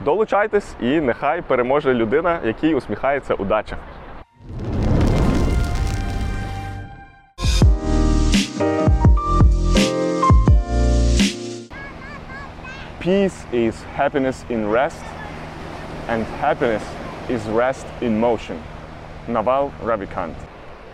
[0.00, 3.76] Долучайтесь і нехай переможе людина, якій усміхається удача.
[13.00, 15.04] Peace is happiness in rest,
[16.08, 16.82] and happiness
[17.28, 18.56] is rest in motion.
[19.28, 20.34] Навал Равікант.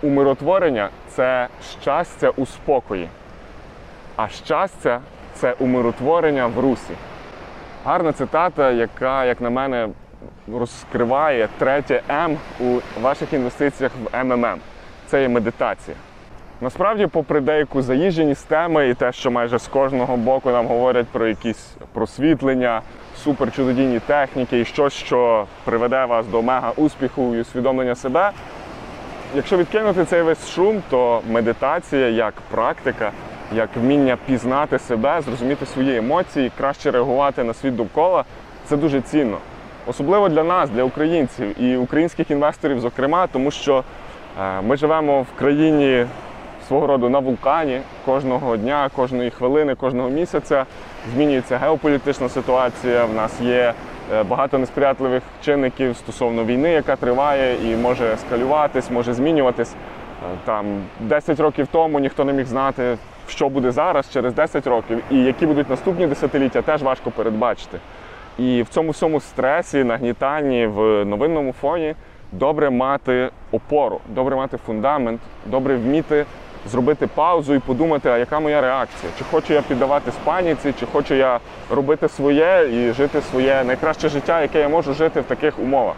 [0.03, 1.49] Умиротворення це
[1.83, 3.09] щастя у спокої,
[4.17, 5.01] а щастя
[5.35, 6.95] це умиротворення в русі.
[7.85, 9.89] Гарна цитата, яка, як на мене,
[10.53, 14.59] розкриває третє М у ваших інвестиціях в МММ.
[15.07, 15.97] Це є медитація.
[16.61, 21.27] Насправді, попри деяку заїждженість теми і те, що майже з кожного боку нам говорять про
[21.27, 22.83] якісь просвітлення,
[23.25, 28.31] суперчудодійні техніки і щось, що приведе вас до мега успіху і усвідомлення себе.
[29.35, 33.13] Якщо відкинути цей весь шум, то медитація як практика,
[33.53, 38.25] як вміння пізнати себе, зрозуміти свої емоції, краще реагувати на світ довкола,
[38.67, 39.39] це дуже цінно.
[39.87, 43.85] Особливо для нас, для українців і українських інвесторів, зокрема, тому що
[44.41, 46.07] е, ми живемо в країні
[46.69, 50.65] свого роду на вулкані кожного дня, кожної хвилини, кожного місяця.
[51.15, 53.05] Змінюється геополітична ситуація.
[53.05, 53.75] В нас є
[54.13, 59.73] е, багато несприятливих чинників стосовно війни, яка триває і може ескалюватись, може змінюватись.
[59.73, 60.67] Е, Там
[61.01, 62.97] 10 років тому ніхто не міг знати,
[63.31, 67.79] що буде зараз через 10 років, і які будуть наступні десятиліття, теж важко передбачити.
[68.39, 71.95] І в цьому всьому стресі, нагнітанні в новинному фоні
[72.33, 76.27] добре мати опору, добре мати фундамент, добре вміти
[76.67, 79.13] зробити паузу і подумати, а яка моя реакція?
[79.19, 81.39] Чи хочу я піддаватись паніці, чи хочу я
[81.71, 85.95] робити своє і жити своє найкраще життя, яке я можу жити в таких умовах.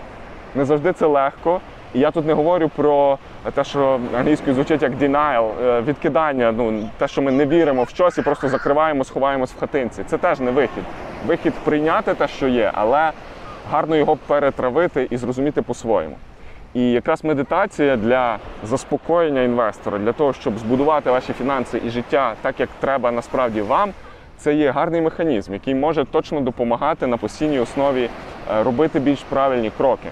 [0.54, 1.60] Не завжди це легко.
[1.94, 3.18] І я тут не говорю про
[3.50, 7.88] те, що англійською звучить як denial, е, відкидання, ну те, що ми не віримо в
[7.88, 10.04] щось і просто закриваємо, сховаємось в хатинці.
[10.06, 10.84] Це теж не вихід.
[11.26, 13.10] Вихід прийняти те, що є, але
[13.70, 16.16] гарно його перетравити і зрозуміти по-своєму.
[16.74, 22.60] І якраз медитація для заспокоєння інвестора, для того, щоб збудувати ваші фінанси і життя так,
[22.60, 23.90] як треба насправді вам,
[24.36, 28.08] це є гарний механізм, який може точно допомагати на постійній основі
[28.50, 30.08] е, робити більш правильні кроки.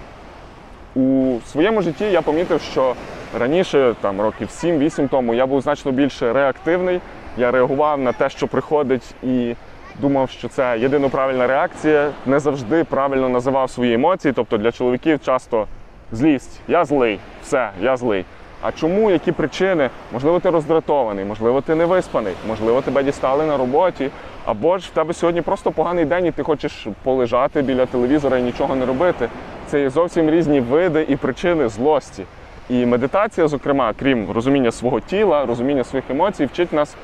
[0.95, 2.95] У своєму житті я помітив, що
[3.39, 7.01] раніше, там років 7-8 тому, я був значно більше реактивний.
[7.37, 9.55] Я реагував на те, що приходить, і
[10.01, 12.11] думав, що це єдино правильна реакція.
[12.27, 14.33] Не завжди правильно називав свої емоції.
[14.37, 15.67] Тобто для чоловіків часто
[16.13, 18.25] злість, я злий, все, я злий.
[18.63, 19.91] А чому, які причини?
[20.13, 24.11] Можливо, ти роздратований, можливо, ти не виспаний, можливо, тебе дістали на роботі,
[24.45, 28.43] або ж в тебе сьогодні просто поганий день, і ти хочеш полежати біля телевізора і
[28.43, 29.29] нічого не робити.
[29.67, 32.25] Це є зовсім різні види і причини злості.
[32.71, 36.97] І медитація, зокрема, крім розуміння свого тіла, розуміння своїх емоцій, вчить нас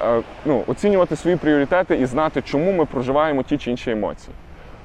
[0.00, 4.34] е, ну, оцінювати свої пріоритети і знати, чому ми проживаємо ті чи інші емоції.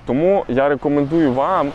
[0.06, 1.72] Тому я рекомендую вам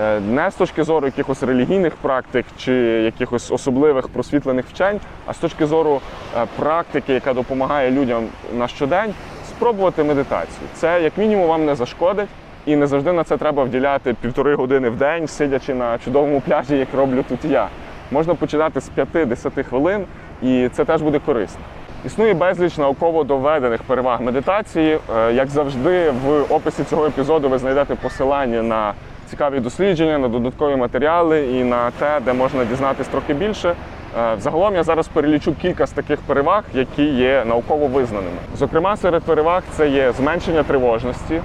[0.00, 5.38] е, не з точки зору якихось релігійних практик чи якихось особливих просвітлених вчень, а з
[5.38, 6.00] точки зору
[6.36, 8.24] е, практики, яка допомагає людям
[8.58, 9.14] на щодень,
[9.48, 10.68] спробувати медитацію.
[10.74, 12.28] Це як мінімум вам не зашкодить,
[12.66, 16.76] і не завжди на це треба вділяти півтори години в день, сидячи на чудовому пляжі,
[16.76, 17.68] як роблю тут я.
[18.10, 20.04] Можна починати з 5-10 хвилин,
[20.42, 21.60] і це теж буде корисно.
[22.04, 24.98] Існує безліч науково доведених переваг медитації.
[25.16, 28.92] Е, Як завжди, в описі цього епізоду ви знайдете посилання на
[29.30, 33.74] цікаві дослідження, на додаткові матеріали і на те, де можна дізнатись трохи більше.
[34.18, 38.36] Е, Загалом я зараз перелічу кілька з таких переваг, які є науково визнаними.
[38.56, 41.40] Зокрема, серед переваг це є зменшення тривожності,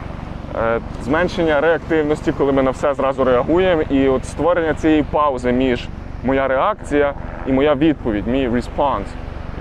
[0.56, 5.88] е, зменшення реактивності, коли ми на все зразу реагуємо, і от створення цієї паузи між
[6.24, 7.14] моя реакція
[7.48, 9.08] і моя відповідь, мій респонс.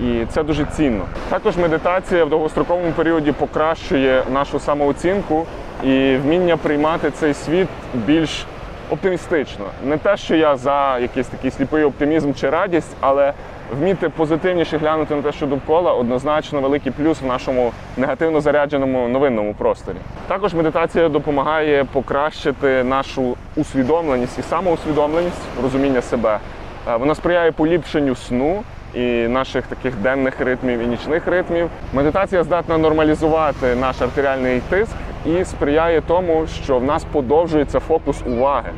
[0.01, 1.05] І це дуже цінно.
[1.29, 5.45] Також медитація в довгостроковому періоді покращує нашу самооцінку
[5.83, 8.45] і вміння приймати цей світ більш
[8.89, 9.65] оптимістично.
[9.85, 13.33] Не те, що я за якийсь такий сліпий оптимізм чи радість, але
[13.79, 19.53] вміти позитивніше глянути на те, що довкола, однозначно великий плюс в нашому негативно зарядженому новинному
[19.53, 19.95] просторі.
[20.27, 26.39] Також медитація допомагає покращити нашу усвідомленість і самоусвідомленість, розуміння себе.
[26.87, 31.69] Е, Вона сприяє поліпшенню сну і наших таких денних ритмів і нічних ритмів.
[31.93, 34.91] Медитація здатна нормалізувати наш артеріальний тиск
[35.25, 38.69] і сприяє тому, що в нас подовжується фокус уваги.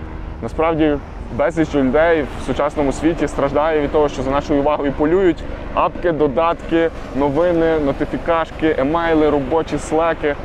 [0.41, 0.97] Насправді
[1.33, 6.89] безліч людей в сучасному світі страждає від того, що за нашою увагою полюють апки, додатки,
[7.15, 10.35] новини, нотифікашки, емейли, робочі слеки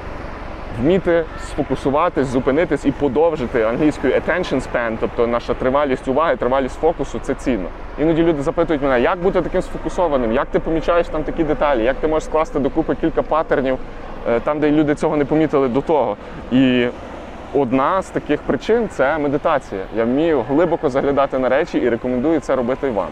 [0.81, 7.35] вміти сфокусуватись, зупинитись і подовжити англійською attention span, тобто наша тривалість уваги, тривалість фокусу це
[7.35, 7.69] цінно.
[7.99, 11.97] Іноді люди запитують мене, як бути таким сфокусованим, як ти помічаєш там такі деталі, як
[11.97, 13.79] ти можеш скласти докупи кілька паттернів
[14.29, 16.17] е, там, де люди цього не помітили до того.
[16.53, 16.87] І
[17.55, 19.83] одна з таких причин це медитація.
[19.97, 23.09] Я вмію глибоко заглядати на речі і рекомендую це робити вам.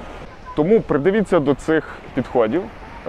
[0.57, 2.63] Тому придивіться до цих підходів.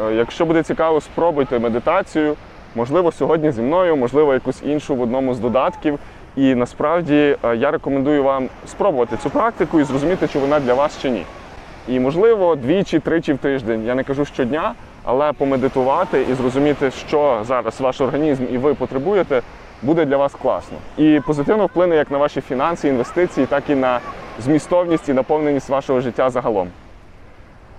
[0.10, 2.36] Е, Якщо буде цікаво, спробуйте медитацію.
[2.76, 6.00] Можливо, сьогодні зі мною, можливо, якусь іншу в одному з додатків.
[6.36, 11.02] І насправді е, я рекомендую вам спробувати цю практику і зрозуміти, чи вона для вас
[11.02, 11.26] чи ні.
[11.88, 13.86] І можливо, двічі-тричі в тиждень.
[13.86, 19.42] Я не кажу щодня, але помедитувати і зрозуміти, що зараз ваш організм і ви потребуєте,
[19.82, 20.78] буде для вас класно.
[20.98, 24.00] І позитивно вплине як на ваші фінанси, інвестиції, так і на
[24.39, 26.68] змістовність і наповненість вашого життя загалом.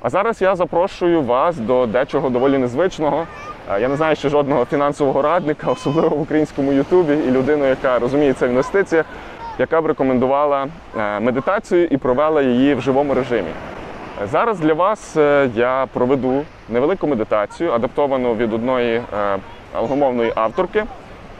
[0.02, 3.26] А зараз я запрошую вас до дечого доволі незвичного.
[3.70, 7.98] Е, Я не знаю ще жодного фінансового радника, особливо в українському Ютубі, і людину, яка
[7.98, 9.06] розуміється в інвестиціях,
[9.58, 10.66] яка б рекомендувала
[10.98, 13.48] е, медитацію і провела її в живому режимі.
[14.22, 15.16] Е, Зараз для вас
[15.54, 19.02] я проведу невелику медитацію, адаптовану від одної
[19.74, 20.84] алгомовної авторки.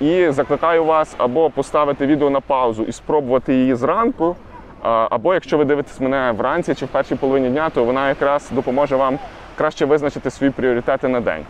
[0.01, 4.37] І закликаю вас або поставити відео на паузу і спробувати її зранку,
[4.83, 8.97] або якщо ви дивитесь мене вранці чи в першій половині дня, то вона якраз допоможе
[8.97, 9.19] вам
[9.57, 11.45] краще визначити свої пріоритети на день.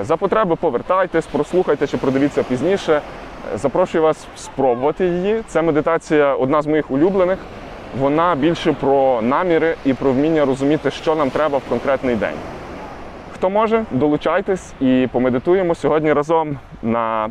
[0.00, 3.00] Е, За потреби повертайтесь, прослухайте чи продивіться пізніше.
[3.54, 5.42] Е, Запрошую вас спробувати її.
[5.46, 7.38] Це медитація одна з моїх улюблених.
[7.98, 12.36] Вона більше про наміри і про вміння розуміти, що нам треба в конкретний день.
[13.34, 17.28] Хто може, долучайтесь і помедитуємо сьогодні разом на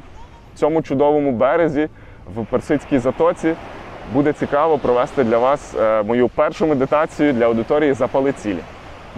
[0.58, 1.90] цьому чудовому березі
[2.36, 3.54] в Персидській затоці.
[4.14, 8.60] Буде цікаво провести для вас е, мою першу медитацію для аудиторії запали цілі.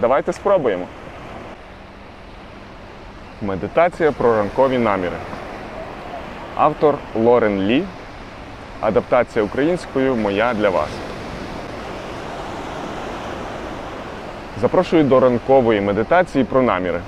[0.00, 0.84] Давайте спробуємо.
[3.42, 5.16] Медитація про ранкові наміри.
[6.56, 7.84] Автор Лорен Лі.
[8.80, 10.88] Адаптація українською Моя для вас.
[14.60, 17.00] Запрошую до ранкової медитації про наміри.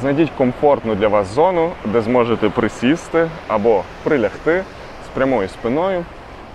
[0.00, 4.64] Знайдіть комфортну для вас зону, де зможете присісти або прилягти
[5.06, 6.04] з прямою спиною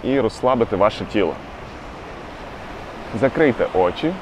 [0.04, 1.34] і розслабити ваше тіло.
[3.20, 4.14] Закрийте очі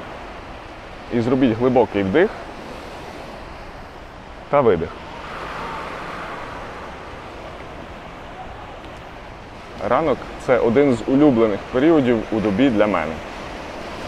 [1.14, 2.30] і зробіть глибокий вдих
[4.50, 4.88] та видих.
[9.88, 13.12] Ранок це один з улюблених періодів у добі для мене.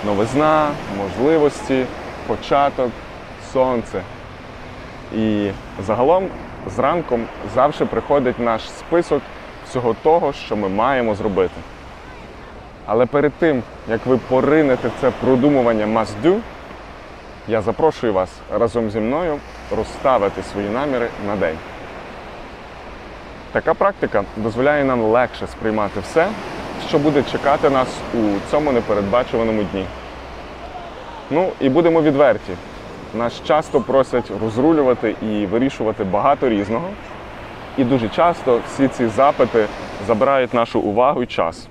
[0.06, 1.86] Новизна, можливості,
[2.26, 2.90] початок,
[3.52, 4.02] сонце.
[5.16, 5.50] І
[5.86, 6.28] загалом
[6.76, 9.22] зранком завжди приходить наш список
[9.68, 11.54] всього того, що ми маємо зробити.
[12.86, 16.38] Але перед тим, як ви поринете це продумування must do,
[17.48, 19.38] я запрошую вас разом зі мною
[19.76, 21.56] розставити свої наміри на день.
[23.52, 26.28] Така практика дозволяє нам легше сприймати все,
[26.88, 29.86] що буде чекати нас у цьому непередбачуваному дні.
[31.30, 32.52] Ну і будемо відверті.
[33.14, 36.88] Нас часто просять розрулювати і вирішувати багато різного.
[37.76, 39.66] І дуже часто всі ці запити
[40.06, 41.68] забирають нашу увагу і час.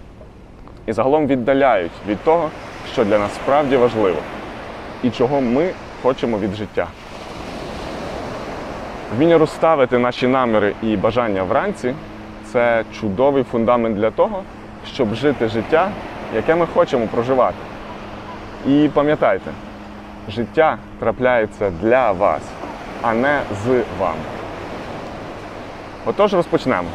[0.86, 2.50] І загалом віддаляють від того,
[2.94, 4.18] що для нас справді важливо,
[5.04, 5.70] і чого ми
[6.02, 6.88] хочемо від життя.
[9.18, 11.94] Вміння розставити наші наміри і бажання вранці
[12.46, 14.44] це чудовий фундамент для того,
[14.94, 15.92] щоб жити життя,
[16.36, 17.58] яке ми хочемо проживати.
[18.68, 19.52] І пам'ятайте,
[20.28, 22.42] життя трапляється для вас,
[23.02, 24.22] а не з вами.
[26.06, 26.90] Отож розпочнемо.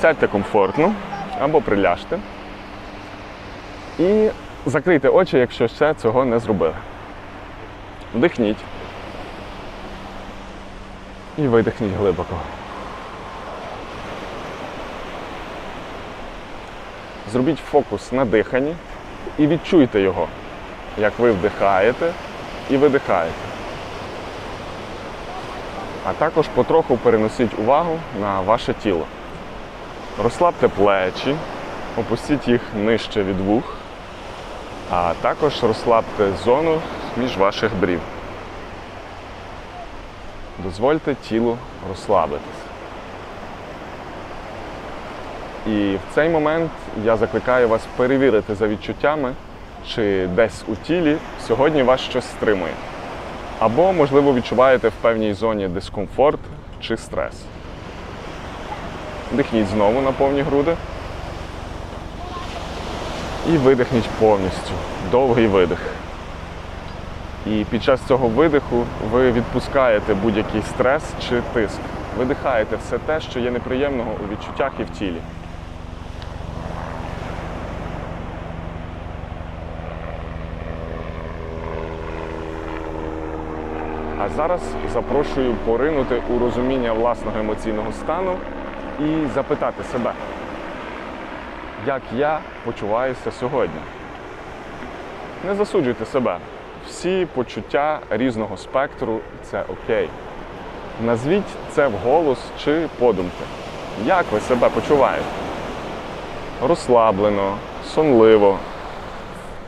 [0.00, 0.92] Сядьте комфортно
[1.40, 2.18] або приляжте.
[3.98, 4.28] І
[4.66, 6.74] закрийте очі, якщо ще цього не зробили.
[8.14, 8.58] Вдихніть.
[11.38, 12.36] І видихніть глибоко.
[17.32, 18.74] Зробіть фокус на диханні
[19.38, 20.28] і відчуйте його,
[20.98, 22.12] як ви вдихаєте
[22.70, 23.34] і видихаєте.
[26.08, 29.06] А також потроху переносіть увагу на ваше тіло.
[30.22, 31.36] Розслабте плечі,
[31.96, 33.76] опустіть їх нижче від вух,
[34.90, 36.80] а також розслабте зону
[37.16, 38.00] між ваших брів.
[40.58, 42.66] Дозвольте тілу розслабитись.
[45.66, 46.70] І в цей момент
[47.04, 49.32] я закликаю вас перевірити за відчуттями,
[49.88, 51.16] чи десь у тілі
[51.46, 52.72] сьогодні вас щось стримує.
[53.58, 56.40] Або, можливо, відчуваєте в певній зоні дискомфорт
[56.80, 57.34] чи стрес.
[59.32, 60.76] Дихніть знову на повні груди.
[63.52, 64.72] І видихніть повністю.
[65.10, 65.78] Довгий видих.
[67.46, 71.80] І під час цього видиху ви відпускаєте будь-який стрес чи тиск.
[72.18, 75.20] Видихаєте все те, що є неприємного у відчуттях і в тілі.
[84.36, 84.60] Зараз
[84.92, 88.36] запрошую поринути у розуміння власного емоційного стану
[89.00, 90.12] і запитати себе,
[91.86, 93.80] як я почуваюся сьогодні.
[95.46, 96.38] Не засуджуйте себе.
[96.86, 100.08] Всі почуття різного спектру це окей.
[101.06, 103.44] Назвіть це вголос чи подумки.
[104.04, 105.24] Як ви себе почуваєте?
[106.68, 107.56] Розслаблено,
[107.94, 108.58] сонливо,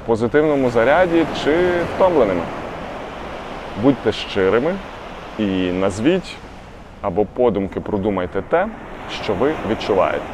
[0.05, 2.43] в позитивному заряді чи втомленими.
[3.83, 4.75] Будьте щирими
[5.39, 6.37] і назвіть
[7.03, 8.69] або подумки продумайте те,
[9.25, 10.25] що ви відчуваєте.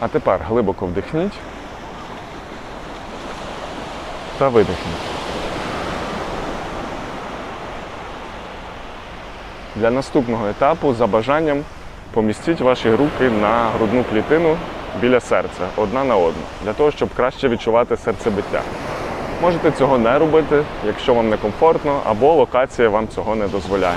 [0.00, 1.32] А тепер глибоко вдихніть
[4.38, 5.14] та видихніть.
[9.76, 11.62] Для наступного етапу за бажанням
[12.12, 14.56] помістіть ваші руки на грудну клітину
[15.00, 18.62] біля серця, одна на одну, для того, щоб краще відчувати серцебиття.
[19.42, 23.96] Можете цього не робити, якщо вам некомфортно, або локація вам цього не дозволяє.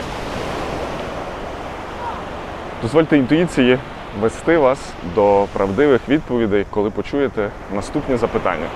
[2.82, 3.80] Дозвольте інтуїції
[4.22, 4.80] вести вас
[5.16, 8.68] до правдивих відповідей, коли почуєте наступні запитання.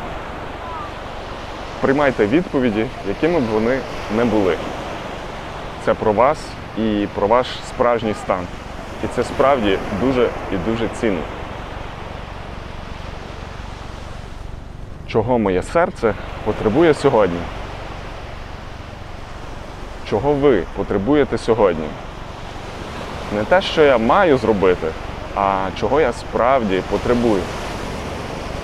[1.81, 3.79] Приймайте відповіді, якими б вони
[4.15, 4.57] не були.
[5.85, 6.37] Це про вас
[6.77, 8.47] і про ваш справжній стан.
[9.03, 11.21] І це справді дуже і дуже цінно.
[15.07, 16.13] Чого моє серце
[16.45, 17.39] потребує сьогодні?
[20.09, 21.87] Чого ви потребуєте сьогодні?
[23.35, 24.87] Не те, що я маю зробити,
[25.35, 27.41] а чого я справді потребую.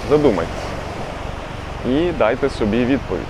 [0.10, 0.67] Задумайтесь
[1.86, 3.24] і дайте собі відповідь.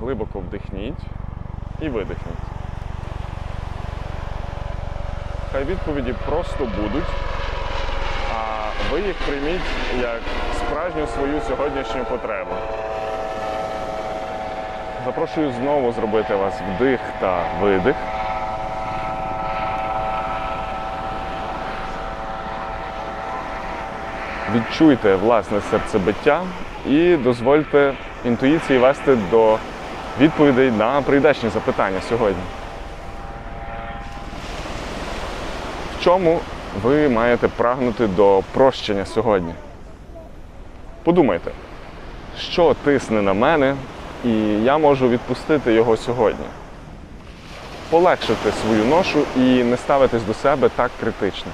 [0.00, 0.94] Глибоко вдихніть
[1.80, 2.52] і видихніть.
[5.51, 7.08] Хай відповіді просто будуть,
[8.34, 9.60] а ви їх прийміть
[10.00, 10.20] як
[10.56, 12.50] справжню свою сьогоднішню потребу.
[15.04, 17.96] Запрошую знову зробити вас вдих та видих.
[24.54, 26.42] Відчуйте власне серцебиття
[26.86, 27.92] і дозвольте
[28.24, 29.58] інтуїції вести до
[30.20, 32.42] відповідей на прийдешні запитання сьогодні.
[36.04, 36.40] Чому
[36.82, 39.54] ви маєте прагнути до прощення сьогодні?
[41.04, 41.50] Подумайте,
[42.38, 43.76] що тисне на мене,
[44.24, 44.30] і
[44.62, 46.46] я можу відпустити його сьогодні.
[47.90, 51.52] Полегшити свою ношу і не ставитись до себе так критично.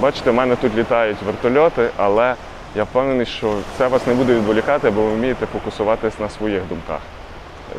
[0.00, 2.34] Бачите, в мене тут літають вертольоти, але
[2.74, 7.00] я впевнений, що це вас не буде відволікати, бо ви вмієте фокусуватись на своїх думках.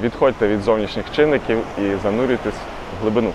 [0.01, 3.33] Відходьте від зовнішніх чинників і занурюйтесь в глибину.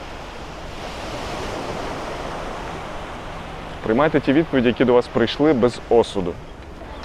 [3.82, 6.32] Приймайте ті відповіді, які до вас прийшли без осуду.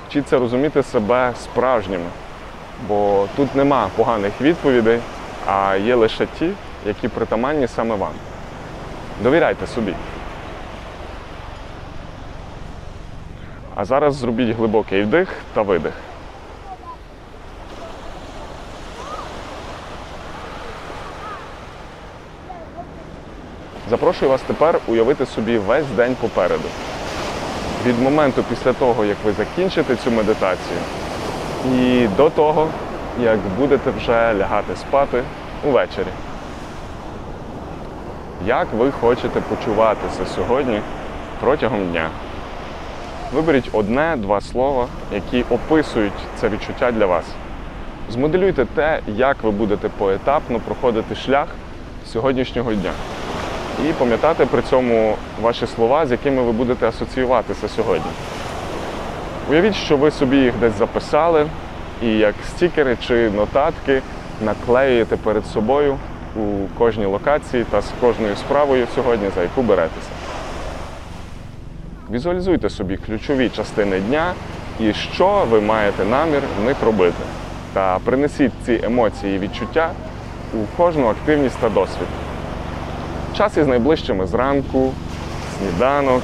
[0.09, 2.05] Вчіться розуміти себе справжніми,
[2.87, 4.99] бо тут нема поганих відповідей,
[5.45, 6.51] а є лише ті,
[6.85, 8.13] які притаманні саме вам.
[9.23, 9.93] Довіряйте собі.
[13.81, 15.93] А зараз зробіть глибокий вдих та видих.
[23.89, 26.67] Запрошую вас тепер уявити собі весь день попереду.
[27.85, 30.79] Від моменту після того, як ви закінчите цю медитацію,
[31.73, 32.67] і до того,
[33.21, 35.23] як будете вже лягати спати
[35.67, 36.11] увечері.
[38.45, 40.81] Як ви хочете почуватися сьогодні
[41.39, 42.09] протягом дня?
[43.33, 47.25] Виберіть одне-два слова, які описують це відчуття для вас.
[48.09, 51.47] Змоделюйте те, як ви будете поетапно проходити шлях
[52.07, 52.91] сьогоднішнього дня.
[53.89, 58.11] І пам'ятати при цьому ваші слова, з якими ви будете асоціюватися сьогодні.
[59.49, 61.47] Уявіть, що ви собі їх десь записали,
[62.03, 64.01] і як стікери чи нотатки
[64.45, 65.97] наклеюєте перед собою
[66.35, 70.20] у кожній локації та з кожною справою сьогодні, за яку беретеся.
[72.11, 74.33] Візуалізуйте собі ключові частини дня
[74.79, 77.23] і що ви маєте намір в них робити.
[77.73, 79.91] Та принесіть ці емоції і відчуття
[80.53, 82.07] у кожну активність та досвід.
[83.37, 84.93] Час із найближчими зранку,
[85.57, 86.21] сніданок,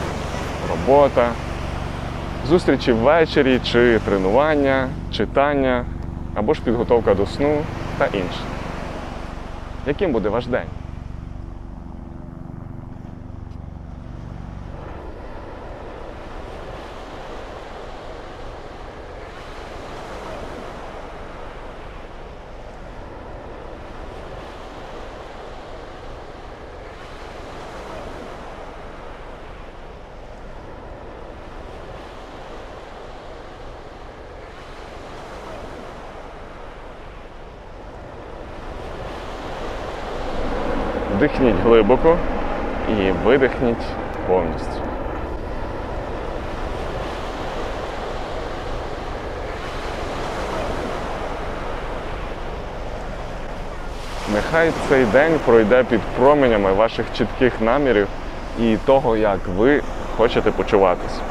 [0.70, 1.30] робота,
[2.48, 5.86] зустрічі ввечері чи тренування, читання
[6.36, 7.58] або ж підготовка до сну
[7.98, 8.42] та інше.
[9.86, 10.68] Яким буде ваш день?
[41.18, 42.18] Вдихніть глибоко
[42.90, 43.86] і видихніть
[44.28, 44.82] повністю.
[54.34, 58.08] Нехай цей день пройде під променями ваших чітких намірів
[58.60, 59.82] і того, як ви
[60.18, 61.22] хочете почуватися.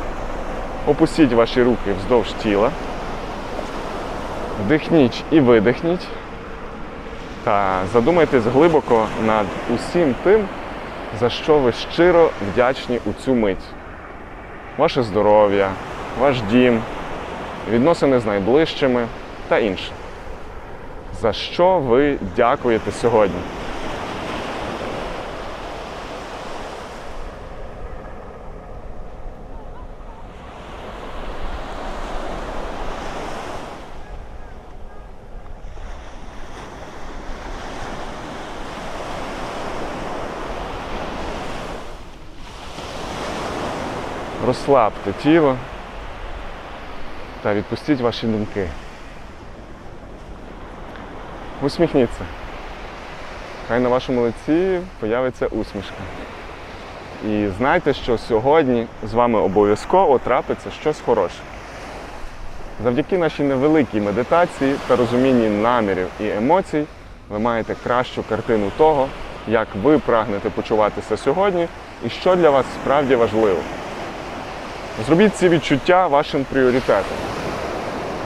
[0.86, 2.70] Опустіть ваші руки вздовж тіла,
[4.64, 6.08] вдихніть і видихніть.
[7.46, 10.48] Та задумайтесь глибоко над усім тим,
[11.20, 13.64] за що ви щиро вдячні у цю мить.
[14.78, 15.70] Ваше здоров'я,
[16.20, 16.82] ваш дім,
[17.70, 19.06] відносини з найближчими
[19.48, 19.90] та інше.
[21.20, 23.40] За що ви дякуєте сьогодні?
[44.66, 45.56] Розслабте тіло
[47.42, 48.68] та відпустіть ваші думки.
[51.62, 52.20] Усміхніться.
[53.68, 55.94] Хай на вашому лиці появиться усмішка.
[57.28, 61.40] І знайте, що сьогодні з вами обов'язково трапиться щось хороше.
[62.82, 66.84] Завдяки нашій невеликій медитації та розумінні намірів і емоцій
[67.28, 69.08] ви маєте кращу картину того,
[69.48, 71.68] як ви прагнете почуватися сьогодні
[72.06, 73.60] і що для вас справді важливо.
[75.04, 77.16] Зробіть ці відчуття вашим пріоритетом.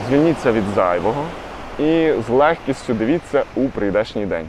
[0.09, 1.25] Звільніться від зайвого
[1.79, 4.49] і з легкістю дивіться у прийдешній день.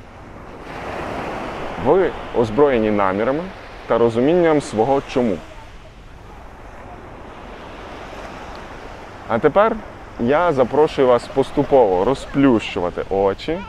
[1.86, 3.44] Ви озброєні намірами
[3.88, 5.38] та розумінням свого чому.
[9.28, 9.76] А тепер
[10.20, 13.60] я запрошую вас поступово розплющувати очі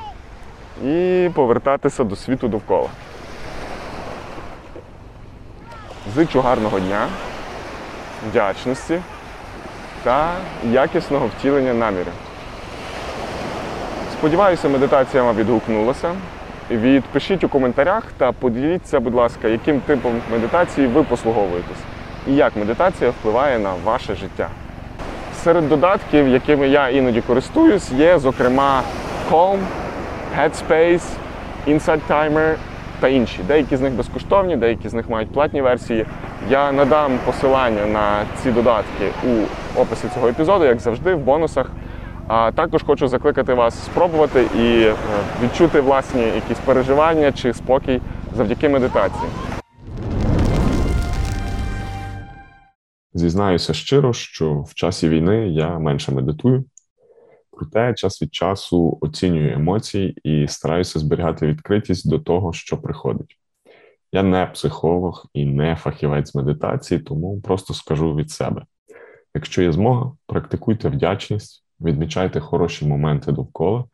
[0.85, 2.89] і повертатися до світу довкола.
[6.15, 7.07] Зичу гарного дня
[8.31, 9.01] вдячності
[10.03, 10.31] та
[10.65, 12.13] якісного втілення намірів.
[14.13, 16.15] Сподіваюся, медитація вам відгукнулася.
[16.71, 21.79] Відпишіть у коментарях та поділіться, будь ласка, яким типом медитації ви послуговуєтесь
[22.27, 24.49] і як медитація впливає на ваше життя.
[25.45, 28.83] Серед додатків, якими я іноді користуюсь, є, зокрема,
[29.31, 29.59] Calm,
[30.39, 31.03] Headspace,
[31.67, 32.55] Insight Timer
[33.01, 33.41] та інші.
[33.49, 36.07] Деякі з них безкоштовні, деякі з них мають платні версії.
[36.51, 39.45] Я надам посилання на ці додатки у
[39.81, 41.71] описі цього епізоду, як завжди, в бонусах.
[42.29, 44.95] А також хочу закликати вас спробувати і е,
[45.43, 48.01] відчути власні якісь переживання чи спокій
[48.37, 49.31] завдяки медитації.
[53.15, 56.65] Зізнаюся щиро, що в часі війни я менше медитую,
[57.51, 63.39] проте час від часу оцінюю емоції і стараюся зберігати відкритість до того, що приходить.
[64.13, 68.65] Я не психолог і не фахівець медитації, тому просто скажу від себе:
[69.35, 73.85] якщо є змога, практикуйте вдячність, відмічайте хороші моменти довкола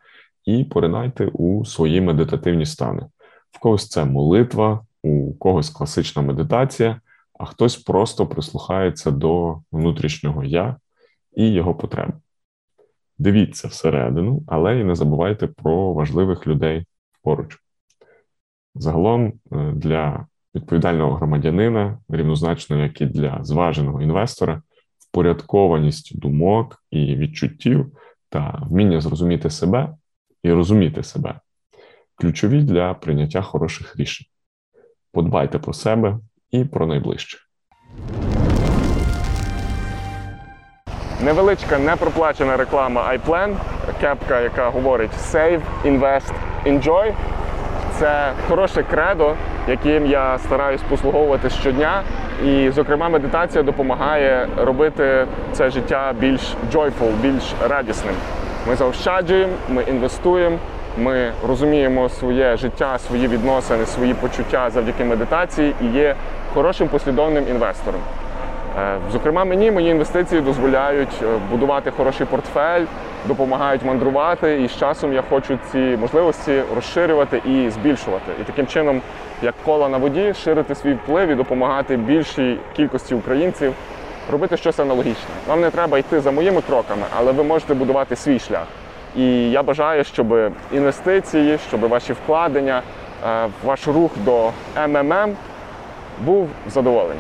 [0.45, 3.07] і поринайте у свої медитативні стани.
[3.51, 7.01] В когось це молитва, у когось класична медитація,
[7.39, 10.77] а хтось просто прислухається до внутрішнього я
[11.37, 12.13] і його потреб.
[13.19, 16.85] Дивіться всередину, але і не забувайте про важливих людей
[17.23, 17.59] поруч.
[18.79, 24.63] Загалом е, для відповідального громадянина, рівнозначно, як і для зваженого інвестора,
[24.99, 27.87] впорядкованість думок і відчуттів
[28.29, 29.95] та вміння зрозуміти себе
[30.43, 31.41] і розуміти себе
[32.15, 34.27] ключові для прийняття хороших рішень.
[35.13, 36.19] Подбайте про себе
[36.51, 37.39] і про найближче.
[41.25, 43.57] Невеличка непроплачена реклама iPlan,
[44.01, 46.33] кепка, яка говорить Save, Invest,
[46.67, 47.15] Enjoy.
[47.99, 49.35] Це хороше кредо,
[49.69, 52.03] яким я стараюсь послуговувати щодня.
[52.45, 56.41] І, зокрема, медитація допомагає робити це життя більш
[56.73, 58.15] joyful, більш радісним.
[58.69, 60.59] Ми заощаджуємо, ми інвестуємо,
[60.99, 66.15] ми розуміємо своє життя, свої відносини, свої почуття завдяки медитації і є
[66.55, 68.01] хорошим послідовним інвестором.
[68.77, 72.85] Е, зокрема, мені мої інвестиції дозволяють е, будувати хороший портфель,
[73.27, 78.33] допомагають мандрувати, і з часом я хочу ці можливості розширювати і збільшувати.
[78.41, 79.03] І таким чином,
[79.43, 83.75] як кола на воді, ширити свій вплив і допомагати більшій кількості українців
[84.33, 85.35] робити щось аналогічне.
[85.49, 88.67] Вам не треба йти за моїми кроками, але ви можете будувати свій шлях.
[89.17, 92.83] І я бажаю, щоб інвестиції, щоб ваші вкладення,
[93.29, 94.51] е, ваш рух до
[94.87, 95.37] МММ
[96.25, 97.19] був задоволений.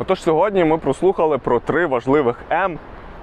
[0.00, 2.78] Отож, сьогодні ми прослухали про три важливих М,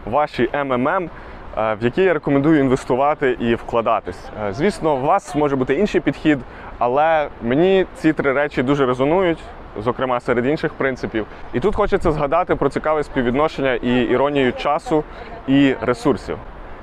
[0.05, 1.09] ваші МММ,
[1.57, 4.29] в які я рекомендую інвестувати і вкладатись.
[4.47, 6.39] Е, звісно, у вас може бути інший підхід,
[6.77, 9.37] але мені ці три речі дуже резонують,
[9.79, 11.25] зокрема серед інших принципів.
[11.53, 15.03] І тут хочеться згадати про цікаве співвідношення і іронію часу
[15.47, 16.37] і ресурсів.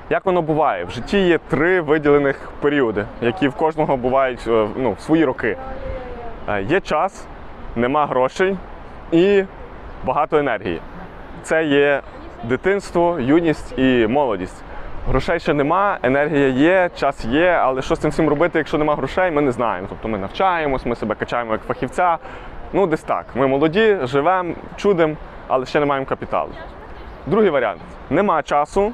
[0.09, 0.85] Як воно буває?
[0.85, 5.57] В житті є три виділених періоди, які в кожного бувають е, ну, в свої роки.
[6.49, 7.25] Е, є час,
[7.75, 8.57] нема грошей
[9.11, 9.43] і
[10.05, 10.81] багато енергії.
[11.43, 12.01] Це є
[12.43, 14.63] дитинство, юність і молодість.
[15.07, 18.95] Грошей ще нема, енергія є, час є, але що з цим всім робити, якщо нема
[18.95, 19.87] грошей, ми не знаємо.
[19.89, 22.17] Тобто ми навчаємось, ми себе качаємо як фахівця.
[22.73, 23.25] Ну, десь так.
[23.35, 25.15] Ми молоді, живемо, чудимо,
[25.47, 26.49] але ще не маємо капіталу.
[27.27, 28.93] Другий варіант: нема часу,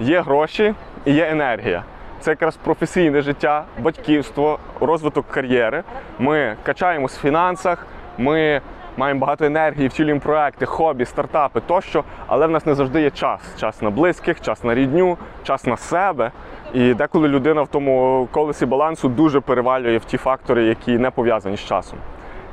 [0.00, 0.74] є гроші
[1.04, 1.82] і є енергія.
[2.20, 5.82] Це якраз професійне життя, батьківство, розвиток кар'єри.
[6.18, 7.86] Ми качаємось в фінансах,
[8.18, 8.60] ми
[8.96, 13.40] маємо багато енергії, втілюємо проекти, хобі, стартапи тощо, але в нас не завжди є час.
[13.60, 16.30] Час на близьких, час на рідню, час на себе.
[16.74, 21.56] І деколи людина в тому колесі балансу дуже перевалює в ті фактори, які не пов'язані
[21.56, 21.98] з часом.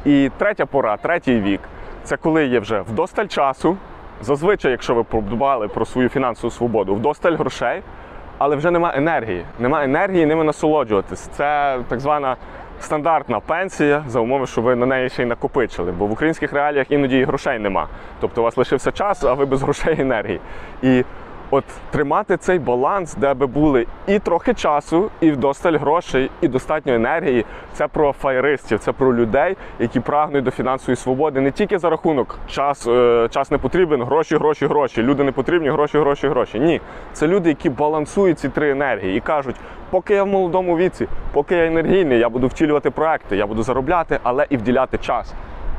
[0.05, 1.59] І третя пора, третій вік
[2.03, 3.77] це коли є вже вдосталь часу.
[4.21, 7.81] Зазвичай, якщо ви подбали про свою фінансову свободу, вдосталь грошей,
[8.37, 9.45] але вже нема енергії.
[9.59, 11.19] Нема енергії ними насолоджуватись.
[11.19, 12.35] Це так звана
[12.83, 15.91] стандартна пенсія за умови, що ви на неї ще й накопичили.
[15.91, 17.87] Бо в українських реаліях іноді і грошей нема.
[18.19, 20.39] Тобто у вас лишився час, а ви без грошей і енергії.
[20.81, 21.03] І
[21.53, 26.93] От тримати цей баланс, де би були і трохи часу, і вдосталь грошей, і достатньо
[26.93, 27.45] енергії.
[27.73, 32.39] Це про фаєристів, це про людей, які прагнуть до фінансової свободи не тільки за рахунок
[32.47, 35.03] час, е, час не потрібен, гроші, гроші, гроші.
[35.03, 36.59] Люди не потрібні, гроші, гроші, гроші.
[36.59, 36.81] Ні,
[37.13, 39.55] це люди, які балансують ці три енергії і кажуть,
[39.89, 44.19] поки я в молодому віці, поки я енергійний, я буду втілювати проекти, я буду заробляти,
[44.23, 45.33] але і вділяти час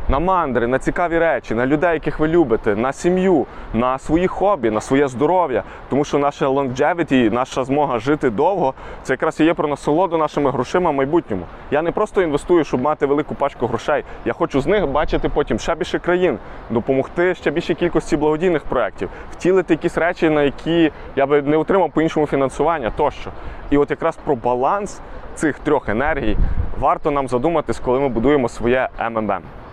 [0.08, 4.70] на мандри, на цікаві речі, на людей, яких ви любите, на сім'ю, на свої хобі,
[4.70, 5.62] на своє здоров'я.
[5.90, 10.50] Тому що наша longevity, наша змога жити довго, це якраз і є про насолоду нашими
[10.50, 11.42] грошима в майбутньому.
[11.70, 14.04] Я не просто інвестую, щоб мати велику пачку грошей.
[14.24, 16.38] Я хочу з них бачити потім ще більше країн,
[16.70, 21.90] допомогти ще більшій кількості благодійних проєктів, втілити якісь речі, на які я би не отримав
[21.90, 23.30] по іншому фінансування тощо.
[23.70, 25.00] І от якраз про баланс
[25.34, 26.36] цих трьох енергій
[26.80, 29.63] варто нам задуматись, коли ми будуємо своє МММ.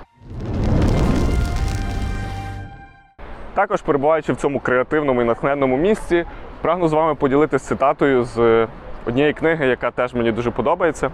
[3.54, 6.26] Також перебуваючи в цьому креативному і натхненному місці,
[6.62, 8.68] прагну з вами поділитися цитатою з
[9.06, 11.12] однієї книги, яка теж мені дуже подобається.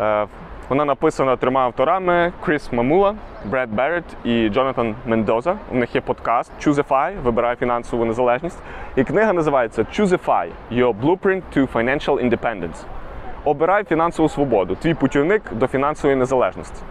[0.00, 0.26] Е,
[0.68, 3.14] Вона написана трьома авторами: Кріс Мамула,
[3.44, 5.54] Бред Берретт і Джонатан Мендоза.
[5.72, 8.58] У них є подкаст Choosify, вибирай фінансову незалежність.
[8.96, 12.84] І книга називається Choosify– Your Blueprint to Financial Independence.
[13.44, 14.74] Обирай фінансову свободу.
[14.74, 16.82] Твій путівник до фінансової незалежності.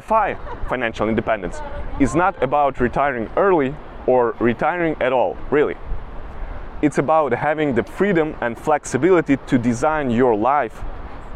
[0.00, 0.36] FI
[0.68, 1.60] financial independence
[2.00, 3.74] is not about retiring early
[4.06, 5.76] or retiring at all, really.
[6.82, 10.82] It's about having the freedom and flexibility to design your life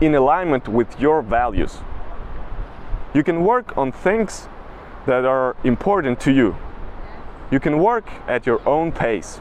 [0.01, 1.79] in alignment with your values.
[3.15, 4.49] You can work on things
[5.07, 6.57] that are important to you.
[7.51, 9.41] You can work at your own pace,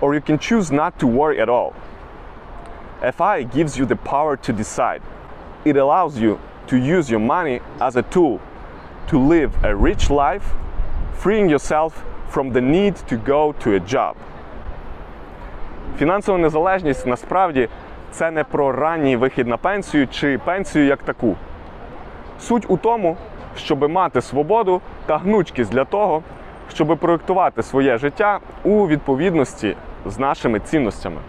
[0.00, 1.74] or you can choose not to work at all.
[3.12, 5.02] FI gives you the power to decide.
[5.64, 8.38] It allows you to use your money as a tool
[9.10, 10.46] to live a rich life,
[11.22, 11.92] freeing yourself
[12.30, 14.14] from the need to go to a job.
[15.98, 17.68] Фінансова незалежність насправді
[18.10, 21.36] це не про ранній вихід на пенсію чи пенсію як таку.
[22.40, 23.16] Суть у тому,
[23.56, 26.22] щоб мати свободу та гнучкість для того,
[26.74, 31.20] щоб проєктувати своє життя у відповідності з нашими цінностями.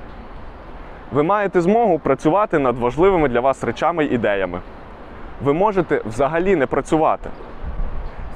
[1.12, 4.60] Ви маєте змогу працювати над важливими для вас речами й ідеями.
[5.44, 7.30] Ви можете взагалі не працювати.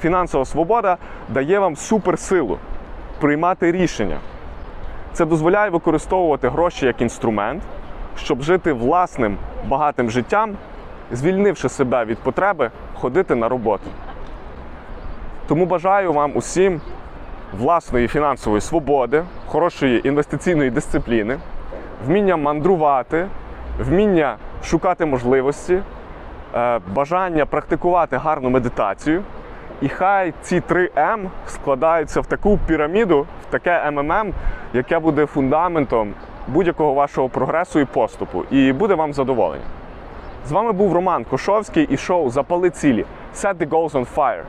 [0.00, 0.96] Фінансова свобода
[1.28, 2.58] дає вам суперсилу
[3.20, 4.18] приймати рішення.
[5.12, 7.62] Це дозволяє використовувати гроші як інструмент,
[8.16, 9.36] щоб жити власним
[9.68, 10.56] багатим життям,
[11.12, 13.90] звільнивши себе від потреби ходити на роботу.
[15.46, 16.80] Тому бажаю вам усім
[17.58, 21.38] власної фінансової свободи, хорошої інвестиційної дисципліни,
[22.06, 23.26] вміння мандрувати,
[23.80, 25.82] вміння шукати можливості,
[26.94, 29.22] бажання практикувати гарну медитацію.
[29.82, 34.32] І хай ці три М складаються в таку піраміду, в таке МММ,
[34.72, 36.14] яке буде фундаментом
[36.48, 39.64] будь-якого вашого прогресу і поступу, і буде вам задоволення.
[40.46, 44.42] З вами був Роман Кошовський і шоу Запали цілі Set the goals on fire.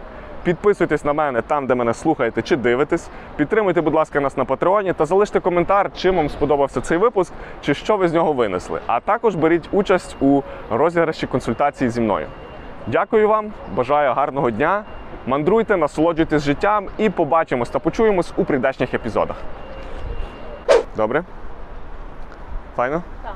[0.43, 3.09] Підписуйтесь на мене там, де мене слухаєте чи дивитесь.
[3.35, 7.73] Підтримуйте, будь ласка, нас на Патреоні та залиште коментар, чим вам сподобався цей випуск, чи
[7.73, 8.79] що ви з нього винесли.
[8.87, 12.27] А також беріть участь у розіграші консультації зі мною.
[12.87, 14.83] Дякую вам, бажаю гарного дня.
[15.27, 19.35] Мандруйте, насолоджуйтесь життям і побачимось та почуємось у прийдешніх епізодах.
[20.97, 21.23] Добре?
[22.75, 23.03] Файно?
[23.23, 23.33] Так.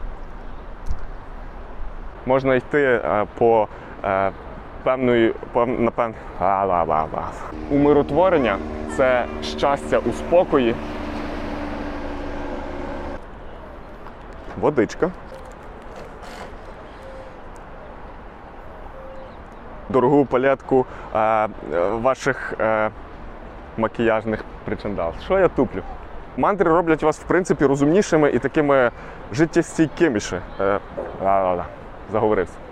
[2.25, 3.67] Можна йти е, по
[4.03, 4.31] е,
[4.84, 6.15] певної по, напевне,
[7.71, 8.57] умиротворення
[8.97, 10.75] це щастя у спокої.
[14.61, 15.11] Водичка.
[19.89, 21.47] Дорогу палетку е,
[21.91, 22.89] ваших е,
[23.77, 25.13] макіяжних причандал.
[25.25, 25.81] Що я туплю?
[26.38, 28.91] Мантри роблять вас, в принципі, розумнішими і такими
[29.31, 30.41] життєстійкиміше.
[30.59, 30.79] Е,
[32.11, 32.62] заговорився.